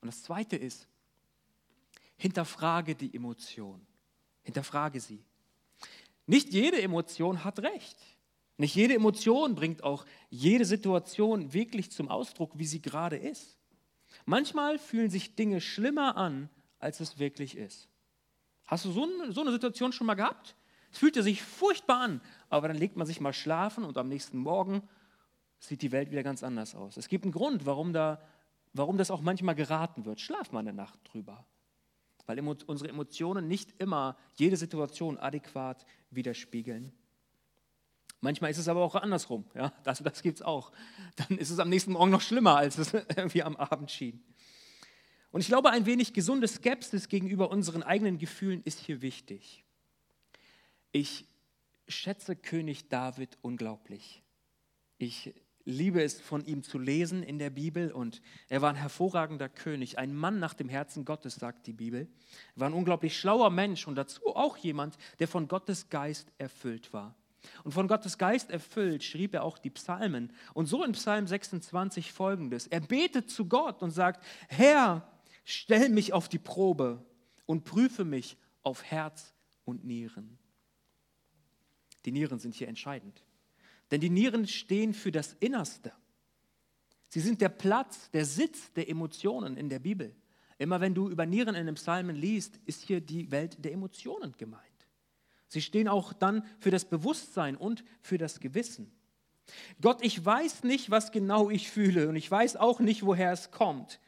[0.00, 0.88] Und das Zweite ist,
[2.16, 3.86] hinterfrage die Emotion.
[4.42, 5.24] Hinterfrage sie.
[6.26, 7.96] Nicht jede Emotion hat recht.
[8.56, 13.58] Nicht jede Emotion bringt auch jede Situation wirklich zum Ausdruck, wie sie gerade ist.
[14.26, 17.88] Manchmal fühlen sich Dinge schlimmer an, als es wirklich ist.
[18.66, 20.56] Hast du so eine, so eine Situation schon mal gehabt?
[20.92, 24.38] Es fühlt sich furchtbar an, aber dann legt man sich mal schlafen und am nächsten
[24.38, 24.82] Morgen
[25.58, 26.96] sieht die Welt wieder ganz anders aus.
[26.96, 28.20] Es gibt einen Grund, warum, da,
[28.74, 30.20] warum das auch manchmal geraten wird.
[30.20, 31.46] Schlaf mal eine Nacht drüber.
[32.26, 36.92] Weil unsere Emotionen nicht immer jede Situation adäquat widerspiegeln.
[38.22, 39.44] Manchmal ist es aber auch andersrum.
[39.52, 39.72] Ja?
[39.82, 40.72] Das, das gibt es auch.
[41.16, 44.22] Dann ist es am nächsten Morgen noch schlimmer, als es irgendwie am Abend schien.
[45.32, 49.64] Und ich glaube, ein wenig gesunde Skepsis gegenüber unseren eigenen Gefühlen ist hier wichtig.
[50.92, 51.26] Ich
[51.88, 54.22] schätze König David unglaublich.
[54.98, 59.48] Ich liebe es, von ihm zu lesen in der Bibel und er war ein hervorragender
[59.48, 62.06] König, ein Mann nach dem Herzen Gottes, sagt die Bibel.
[62.54, 66.92] Er war ein unglaublich schlauer Mensch und dazu auch jemand, der von Gottes Geist erfüllt
[66.92, 67.16] war.
[67.64, 70.32] Und von Gottes Geist erfüllt schrieb er auch die Psalmen.
[70.54, 72.66] Und so in Psalm 26 folgendes.
[72.66, 75.08] Er betet zu Gott und sagt, Herr,
[75.44, 77.04] stell mich auf die Probe
[77.46, 80.38] und prüfe mich auf Herz und Nieren.
[82.04, 83.22] Die Nieren sind hier entscheidend.
[83.90, 85.92] Denn die Nieren stehen für das Innerste.
[87.08, 90.16] Sie sind der Platz, der Sitz der Emotionen in der Bibel.
[90.58, 94.32] Immer wenn du über Nieren in den Psalmen liest, ist hier die Welt der Emotionen
[94.38, 94.71] gemeint.
[95.52, 98.90] Sie stehen auch dann für das Bewusstsein und für das Gewissen.
[99.82, 103.50] Gott, ich weiß nicht, was genau ich fühle und ich weiß auch nicht, woher es
[103.50, 104.00] kommt,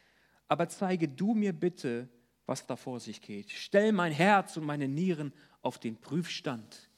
[0.49, 2.09] aber zeige du mir bitte,
[2.47, 3.51] was da vor sich geht.
[3.51, 6.89] Stell mein Herz und meine Nieren auf den Prüfstand.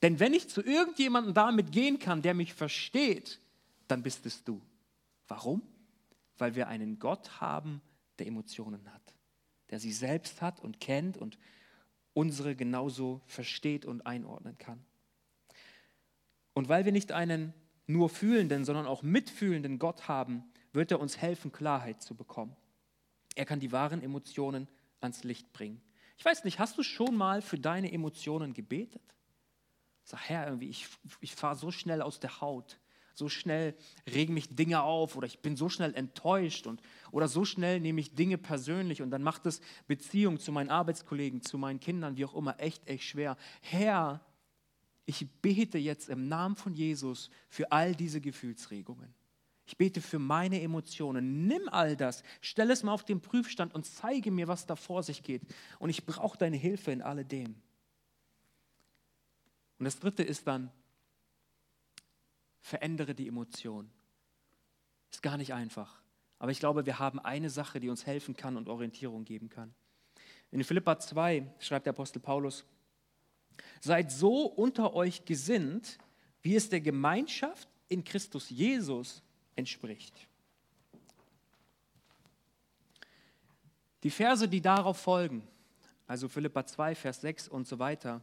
[0.00, 3.38] Denn wenn ich zu irgendjemandem damit gehen kann, der mich versteht,
[3.86, 4.62] dann bist es du.
[5.28, 5.60] Warum?
[6.38, 7.82] Weil wir einen Gott haben,
[8.18, 9.14] der Emotionen hat,
[9.68, 11.36] der sie selbst hat und kennt und
[12.14, 14.84] unsere genauso versteht und einordnen kann.
[16.54, 17.54] Und weil wir nicht einen
[17.86, 22.56] nur fühlenden, sondern auch mitfühlenden Gott haben, wird er uns helfen, Klarheit zu bekommen.
[23.34, 24.68] Er kann die wahren Emotionen
[25.00, 25.80] ans Licht bringen.
[26.16, 29.14] Ich weiß nicht, hast du schon mal für deine Emotionen gebetet?
[30.04, 30.88] Sag, Herr, irgendwie, ich,
[31.20, 32.79] ich fahre so schnell aus der Haut.
[33.20, 33.76] So schnell
[34.10, 36.80] regen mich Dinge auf oder ich bin so schnell enttäuscht und,
[37.12, 41.42] oder so schnell nehme ich Dinge persönlich und dann macht es Beziehungen zu meinen Arbeitskollegen,
[41.42, 43.36] zu meinen Kindern, wie auch immer, echt, echt schwer.
[43.60, 44.24] Herr,
[45.04, 49.12] ich bete jetzt im Namen von Jesus für all diese Gefühlsregungen.
[49.66, 51.46] Ich bete für meine Emotionen.
[51.46, 55.02] Nimm all das, stell es mal auf den Prüfstand und zeige mir, was da vor
[55.02, 55.42] sich geht.
[55.78, 57.54] Und ich brauche deine Hilfe in alledem.
[59.78, 60.72] Und das dritte ist dann,
[62.60, 63.90] verändere die Emotion.
[65.10, 66.00] Ist gar nicht einfach.
[66.38, 69.74] Aber ich glaube, wir haben eine Sache, die uns helfen kann und Orientierung geben kann.
[70.50, 72.64] In Philippa 2 schreibt der Apostel Paulus,
[73.80, 75.98] seid so unter euch gesinnt,
[76.42, 79.22] wie es der Gemeinschaft in Christus Jesus
[79.54, 80.14] entspricht.
[84.02, 85.46] Die Verse, die darauf folgen,
[86.06, 88.22] also Philippa 2, Vers 6 und so weiter,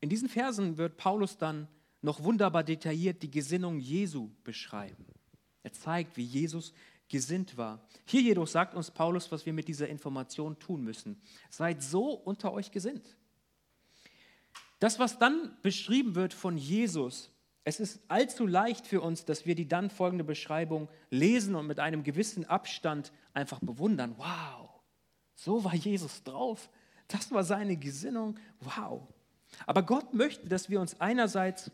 [0.00, 1.68] in diesen Versen wird Paulus dann
[2.02, 5.06] noch wunderbar detailliert die Gesinnung Jesu beschreiben.
[5.62, 6.72] Er zeigt, wie Jesus
[7.08, 7.86] gesinnt war.
[8.04, 11.20] Hier jedoch sagt uns Paulus, was wir mit dieser Information tun müssen.
[11.50, 13.16] Seid so unter euch gesinnt.
[14.78, 17.30] Das, was dann beschrieben wird von Jesus,
[17.64, 21.80] es ist allzu leicht für uns, dass wir die dann folgende Beschreibung lesen und mit
[21.80, 24.14] einem gewissen Abstand einfach bewundern.
[24.18, 24.70] Wow,
[25.34, 26.70] so war Jesus drauf.
[27.08, 28.38] Das war seine Gesinnung.
[28.60, 29.08] Wow.
[29.66, 31.70] Aber Gott möchte, dass wir uns einerseits,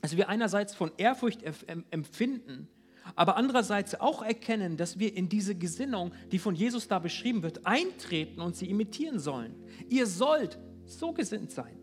[0.00, 1.42] dass wir einerseits von Ehrfurcht
[1.90, 2.68] empfinden,
[3.16, 7.66] aber andererseits auch erkennen, dass wir in diese Gesinnung, die von Jesus da beschrieben wird,
[7.66, 9.54] eintreten und sie imitieren sollen.
[9.88, 11.76] Ihr sollt so gesinnt sein.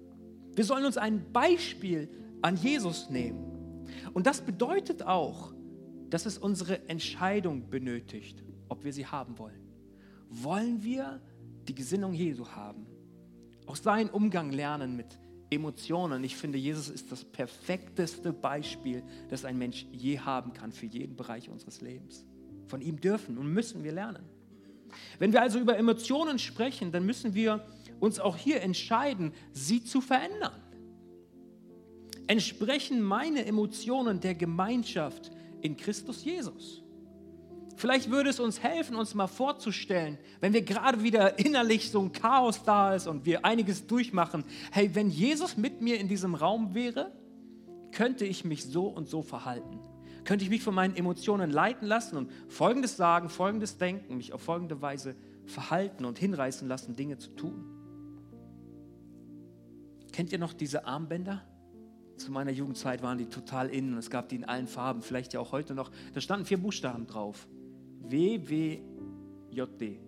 [0.55, 2.09] Wir sollen uns ein Beispiel
[2.41, 3.85] an Jesus nehmen.
[4.13, 5.53] Und das bedeutet auch,
[6.09, 9.61] dass es unsere Entscheidung benötigt, ob wir sie haben wollen.
[10.29, 11.21] Wollen wir
[11.67, 12.87] die Gesinnung Jesu haben?
[13.67, 16.23] Auch seinen Umgang lernen mit Emotionen.
[16.23, 21.15] Ich finde, Jesus ist das perfekteste Beispiel, das ein Mensch je haben kann für jeden
[21.15, 22.25] Bereich unseres Lebens.
[22.67, 24.23] Von ihm dürfen und müssen wir lernen.
[25.19, 27.65] Wenn wir also über Emotionen sprechen, dann müssen wir
[27.99, 30.53] uns auch hier entscheiden, sie zu verändern.
[32.27, 36.83] Entsprechen meine Emotionen der Gemeinschaft in Christus Jesus?
[37.77, 42.11] Vielleicht würde es uns helfen, uns mal vorzustellen, wenn wir gerade wieder innerlich so ein
[42.11, 46.73] Chaos da ist und wir einiges durchmachen, hey, wenn Jesus mit mir in diesem Raum
[46.73, 47.11] wäre,
[47.91, 49.79] könnte ich mich so und so verhalten.
[50.23, 54.41] Könnte ich mich von meinen Emotionen leiten lassen und Folgendes sagen, Folgendes denken, mich auf
[54.41, 57.63] folgende Weise verhalten und hinreißen lassen, Dinge zu tun.
[60.13, 61.43] Kennt ihr noch diese Armbänder?
[62.15, 65.33] Zu meiner Jugendzeit waren die total innen und es gab die in allen Farben, vielleicht
[65.33, 65.91] ja auch heute noch.
[66.15, 67.47] Da standen vier Buchstaben drauf.
[68.01, 69.99] W-W-J-D.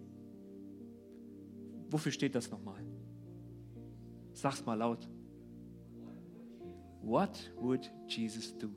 [1.89, 2.83] Wofür steht das nochmal?
[4.33, 5.07] Sag's mal laut.
[7.01, 8.69] What would Jesus do?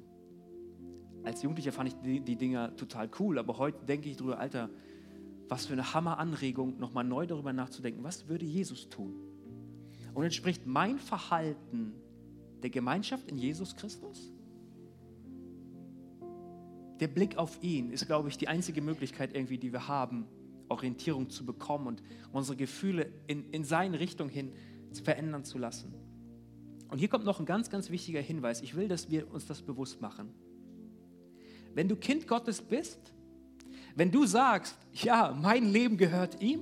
[1.25, 4.70] Als Jugendlicher fand ich die, die Dinger total cool, aber heute denke ich drüber, Alter,
[5.48, 9.14] was für eine Hammeranregung, nochmal neu darüber nachzudenken, was würde Jesus tun?
[10.14, 11.94] Und entspricht mein Verhalten
[12.62, 14.32] der Gemeinschaft in Jesus Christus?
[17.03, 20.29] Der Blick auf ihn ist, glaube ich, die einzige Möglichkeit irgendwie, die wir haben,
[20.69, 24.53] Orientierung zu bekommen und unsere Gefühle in, in seine Richtung hin
[25.03, 25.93] verändern zu lassen.
[26.91, 28.62] Und hier kommt noch ein ganz, ganz wichtiger Hinweis.
[28.62, 30.33] Ich will, dass wir uns das bewusst machen.
[31.75, 33.01] Wenn du Kind Gottes bist,
[33.97, 36.61] wenn du sagst, ja, mein Leben gehört ihm,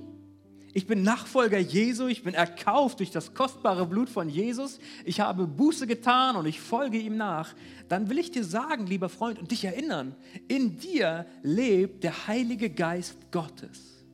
[0.73, 5.47] ich bin Nachfolger Jesu, ich bin erkauft durch das kostbare Blut von Jesus, ich habe
[5.47, 7.53] Buße getan und ich folge ihm nach,
[7.89, 10.15] dann will ich dir sagen, lieber Freund, und dich erinnern,
[10.47, 14.05] in dir lebt der Heilige Geist Gottes.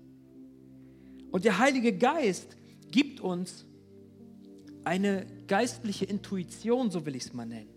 [1.32, 2.56] Und der Heilige Geist
[2.90, 3.66] gibt uns
[4.84, 7.77] eine geistliche Intuition, so will ich es mal nennen,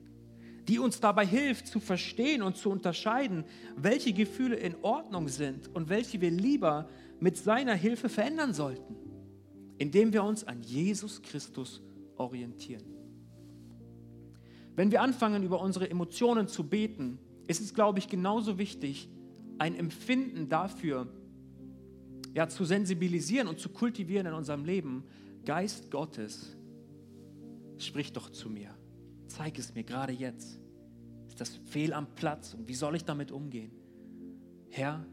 [0.71, 5.89] die uns dabei hilft zu verstehen und zu unterscheiden, welche Gefühle in Ordnung sind und
[5.89, 8.95] welche wir lieber mit seiner Hilfe verändern sollten,
[9.79, 11.83] indem wir uns an Jesus Christus
[12.17, 12.85] orientieren.
[14.77, 17.19] Wenn wir anfangen, über unsere Emotionen zu beten,
[17.49, 19.11] ist es, glaube ich, genauso wichtig,
[19.59, 21.13] ein Empfinden dafür
[22.33, 25.03] ja, zu sensibilisieren und zu kultivieren in unserem Leben.
[25.45, 26.57] Geist Gottes,
[27.77, 28.73] sprich doch zu mir.
[29.27, 30.61] Zeig es mir gerade jetzt.
[31.41, 33.71] Das fehl am Platz und wie soll ich damit umgehen?
[34.69, 35.07] Herr,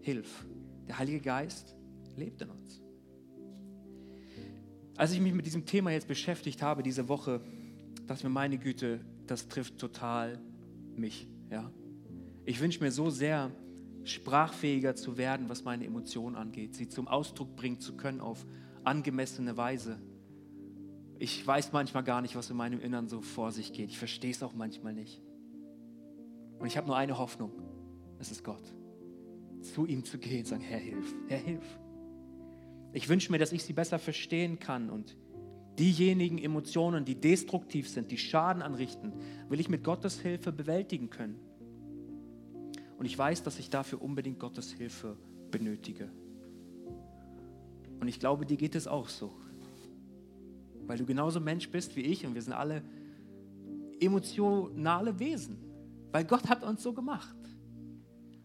[0.00, 0.46] hilf.
[0.88, 1.76] Der Heilige Geist
[2.16, 2.80] lebt in uns.
[4.96, 7.42] Als ich mich mit diesem Thema jetzt beschäftigt habe diese Woche,
[8.06, 10.40] dachte mir, meine Güte, das trifft total
[10.94, 11.28] mich.
[11.50, 11.70] Ja?
[12.46, 13.50] Ich wünsche mir so sehr,
[14.04, 18.46] sprachfähiger zu werden, was meine Emotionen angeht, sie zum Ausdruck bringen zu können auf
[18.82, 20.00] angemessene Weise.
[21.18, 23.90] Ich weiß manchmal gar nicht, was in meinem Innern so vor sich geht.
[23.90, 25.20] Ich verstehe es auch manchmal nicht.
[26.58, 27.52] Und ich habe nur eine Hoffnung.
[28.18, 28.62] Es ist Gott.
[29.60, 31.78] Zu ihm zu gehen und sagen, Herr, hilf, Herr, hilf.
[32.92, 35.16] Ich wünsche mir, dass ich sie besser verstehen kann und
[35.78, 39.12] diejenigen Emotionen, die destruktiv sind, die Schaden anrichten,
[39.48, 41.38] will ich mit Gottes Hilfe bewältigen können.
[42.98, 45.16] Und ich weiß, dass ich dafür unbedingt Gottes Hilfe
[45.50, 46.10] benötige.
[48.00, 49.34] Und ich glaube, dir geht es auch so.
[50.86, 52.82] Weil du genauso Mensch bist wie ich und wir sind alle
[54.00, 55.58] emotionale Wesen.
[56.16, 57.36] Weil Gott hat uns so gemacht.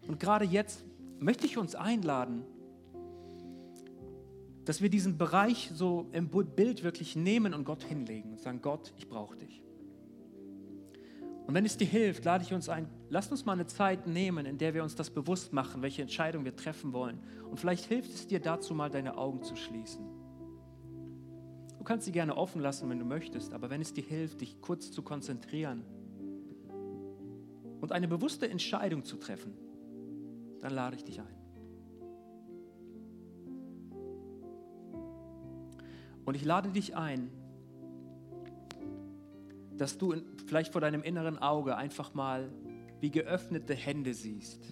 [0.06, 0.84] Und gerade jetzt
[1.18, 2.44] möchte ich uns einladen,
[4.66, 8.92] dass wir diesen Bereich so im Bild wirklich nehmen und Gott hinlegen und sagen, Gott,
[8.98, 9.62] ich brauche dich.
[11.46, 14.44] Und wenn es dir hilft, lade ich uns ein, lasst uns mal eine Zeit nehmen,
[14.44, 17.20] in der wir uns das bewusst machen, welche Entscheidung wir treffen wollen.
[17.50, 20.04] Und vielleicht hilft es dir dazu mal, deine Augen zu schließen.
[21.78, 24.60] Du kannst sie gerne offen lassen, wenn du möchtest, aber wenn es dir hilft, dich
[24.60, 25.86] kurz zu konzentrieren
[27.82, 29.54] und eine bewusste Entscheidung zu treffen,
[30.60, 31.34] dann lade ich dich ein.
[36.24, 37.28] Und ich lade dich ein,
[39.76, 40.14] dass du
[40.46, 42.52] vielleicht vor deinem inneren Auge einfach mal
[43.00, 44.62] wie geöffnete Hände siehst.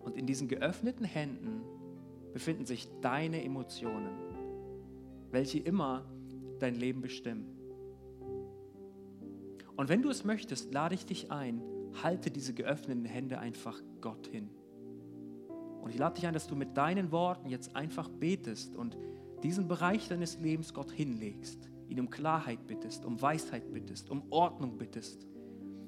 [0.00, 1.62] Und in diesen geöffneten Händen
[2.32, 4.10] befinden sich deine Emotionen,
[5.30, 6.04] welche immer
[6.58, 7.57] dein Leben bestimmen.
[9.78, 11.62] Und wenn du es möchtest, lade ich dich ein,
[12.02, 14.50] halte diese geöffneten Hände einfach Gott hin.
[15.80, 18.98] Und ich lade dich ein, dass du mit deinen Worten jetzt einfach betest und
[19.44, 24.78] diesen Bereich deines Lebens Gott hinlegst, ihn um Klarheit bittest, um Weisheit bittest, um Ordnung
[24.78, 25.28] bittest,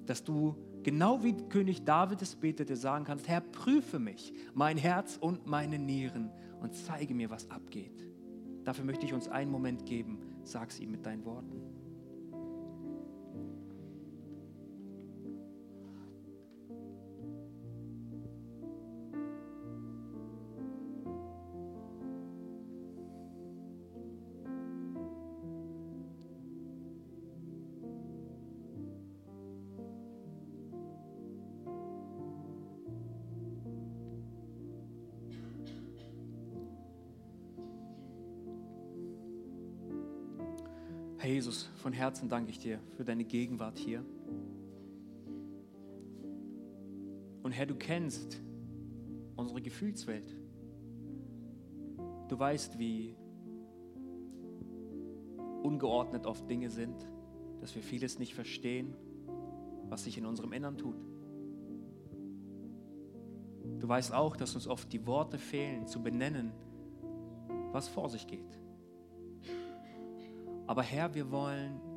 [0.07, 5.18] dass du genau wie König David es betete, sagen kannst, Herr, prüfe mich, mein Herz
[5.20, 6.30] und meine Nieren
[6.61, 8.07] und zeige mir, was abgeht.
[8.62, 11.59] Dafür möchte ich uns einen Moment geben, sag es ihm mit deinen Worten.
[42.01, 44.03] Herzen danke ich dir für deine Gegenwart hier.
[47.42, 48.40] Und Herr, du kennst
[49.36, 50.34] unsere Gefühlswelt.
[52.28, 53.14] Du weißt, wie
[55.62, 57.07] ungeordnet oft Dinge sind,
[57.61, 58.94] dass wir vieles nicht verstehen,
[59.90, 60.96] was sich in unserem Innern tut.
[63.78, 66.53] Du weißt auch, dass uns oft die Worte fehlen, zu benennen,
[67.72, 68.59] was vor sich geht.
[70.66, 71.89] Aber Herr, wir wollen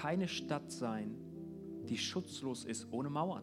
[0.00, 1.16] keine Stadt sein,
[1.88, 3.42] die schutzlos ist, ohne Mauern,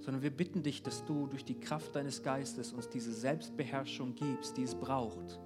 [0.00, 4.56] sondern wir bitten dich, dass du durch die Kraft deines Geistes uns diese Selbstbeherrschung gibst,
[4.56, 5.38] die es braucht,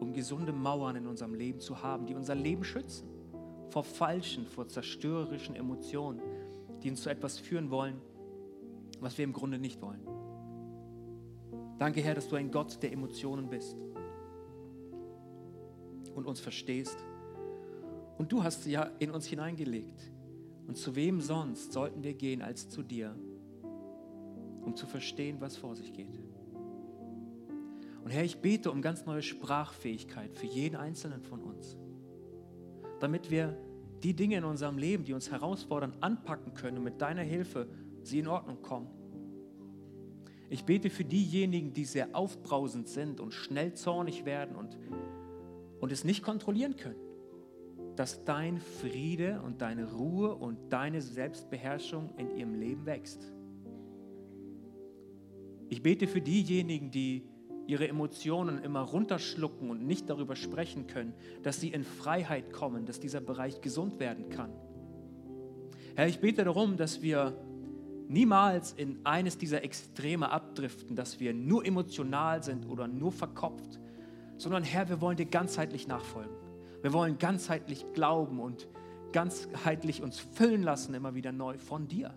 [0.00, 3.08] um gesunde Mauern in unserem Leben zu haben, die unser Leben schützen
[3.70, 6.22] vor falschen, vor zerstörerischen Emotionen,
[6.82, 8.00] die uns zu etwas führen wollen,
[9.00, 10.00] was wir im Grunde nicht wollen.
[11.78, 13.76] Danke, Herr, dass du ein Gott der Emotionen bist
[16.14, 17.04] und uns verstehst.
[18.18, 20.10] Und du hast sie ja in uns hineingelegt.
[20.66, 23.14] Und zu wem sonst sollten wir gehen als zu dir,
[24.62, 26.20] um zu verstehen, was vor sich geht.
[28.04, 31.76] Und Herr, ich bete um ganz neue Sprachfähigkeit für jeden Einzelnen von uns,
[33.00, 33.56] damit wir
[34.02, 37.68] die Dinge in unserem Leben, die uns herausfordern, anpacken können und mit deiner Hilfe
[38.02, 38.88] sie in Ordnung kommen.
[40.50, 44.78] Ich bete für diejenigen, die sehr aufbrausend sind und schnell zornig werden und
[45.80, 46.98] und es nicht kontrollieren können,
[47.98, 53.32] dass dein Friede und deine Ruhe und deine Selbstbeherrschung in ihrem Leben wächst.
[55.68, 57.28] Ich bete für diejenigen, die
[57.66, 63.00] ihre Emotionen immer runterschlucken und nicht darüber sprechen können, dass sie in Freiheit kommen, dass
[63.00, 64.52] dieser Bereich gesund werden kann.
[65.96, 67.36] Herr, ich bete darum, dass wir
[68.06, 73.80] niemals in eines dieser Extreme abdriften, dass wir nur emotional sind oder nur verkopft,
[74.36, 76.47] sondern Herr, wir wollen dir ganzheitlich nachfolgen.
[76.82, 78.68] Wir wollen ganzheitlich glauben und
[79.12, 82.14] ganzheitlich uns füllen lassen, immer wieder neu von dir.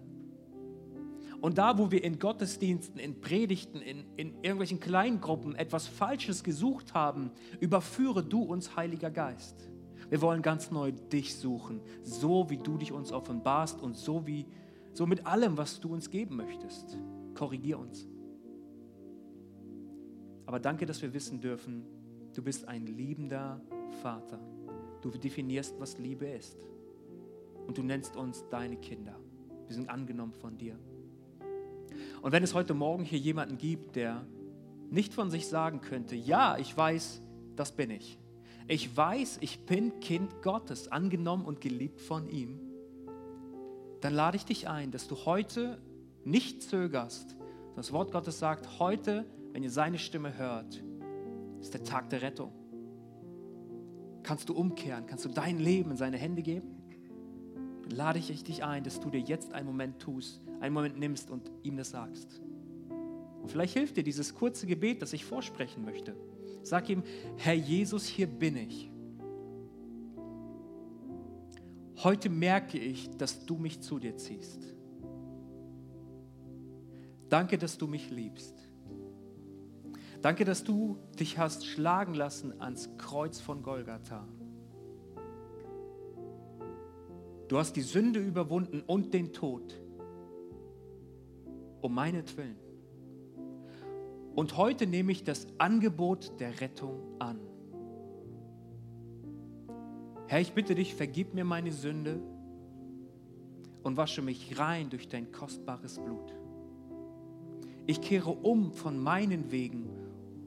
[1.39, 6.93] Und da, wo wir in Gottesdiensten, in Predigten, in, in irgendwelchen Kleingruppen etwas Falsches gesucht
[6.93, 9.69] haben, überführe du uns, Heiliger Geist.
[10.09, 14.45] Wir wollen ganz neu dich suchen, so wie du dich uns offenbarst und so wie
[14.93, 16.99] so mit allem, was du uns geben möchtest.
[17.33, 18.07] Korrigier uns.
[20.45, 21.85] Aber danke, dass wir wissen dürfen,
[22.33, 23.59] Du bist ein liebender
[23.91, 24.39] Vater.
[25.01, 26.65] Du definierst, was Liebe ist.
[27.67, 29.19] Und du nennst uns deine Kinder.
[29.67, 30.77] Wir sind angenommen von dir.
[32.21, 34.25] Und wenn es heute Morgen hier jemanden gibt, der
[34.89, 37.21] nicht von sich sagen könnte, ja, ich weiß,
[37.55, 38.19] das bin ich.
[38.67, 42.59] Ich weiß, ich bin Kind Gottes, angenommen und geliebt von ihm.
[44.01, 45.81] Dann lade ich dich ein, dass du heute
[46.23, 47.35] nicht zögerst.
[47.75, 50.83] Das Wort Gottes sagt, heute, wenn ihr seine Stimme hört,
[51.59, 52.51] ist der Tag der Rettung.
[54.23, 55.05] Kannst du umkehren?
[55.07, 56.81] Kannst du dein Leben in seine Hände geben?
[57.83, 61.29] Dann lade ich dich ein, dass du dir jetzt einen Moment tust, einen Moment nimmst
[61.31, 62.41] und ihm das sagst.
[63.41, 66.15] Und vielleicht hilft dir dieses kurze Gebet, das ich vorsprechen möchte.
[66.63, 67.03] Sag ihm,
[67.37, 68.91] Herr Jesus, hier bin ich.
[72.03, 74.75] Heute merke ich, dass du mich zu dir ziehst.
[77.29, 78.55] Danke, dass du mich liebst.
[80.21, 84.27] Danke, dass du dich hast schlagen lassen ans Kreuz von Golgatha.
[87.47, 89.81] Du hast die Sünde überwunden und den Tod
[91.81, 92.55] um meinetwillen.
[94.35, 97.39] Und heute nehme ich das Angebot der Rettung an.
[100.27, 102.21] Herr, ich bitte dich, vergib mir meine Sünde
[103.83, 106.33] und wasche mich rein durch dein kostbares Blut.
[107.87, 109.89] Ich kehre um von meinen Wegen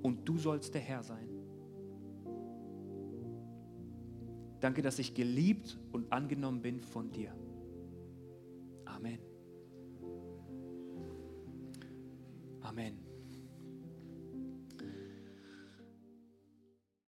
[0.05, 1.28] und du sollst der Herr sein.
[4.61, 7.34] Danke, dass ich geliebt und angenommen bin von dir.
[8.84, 9.18] Amen.
[12.61, 13.03] Amen.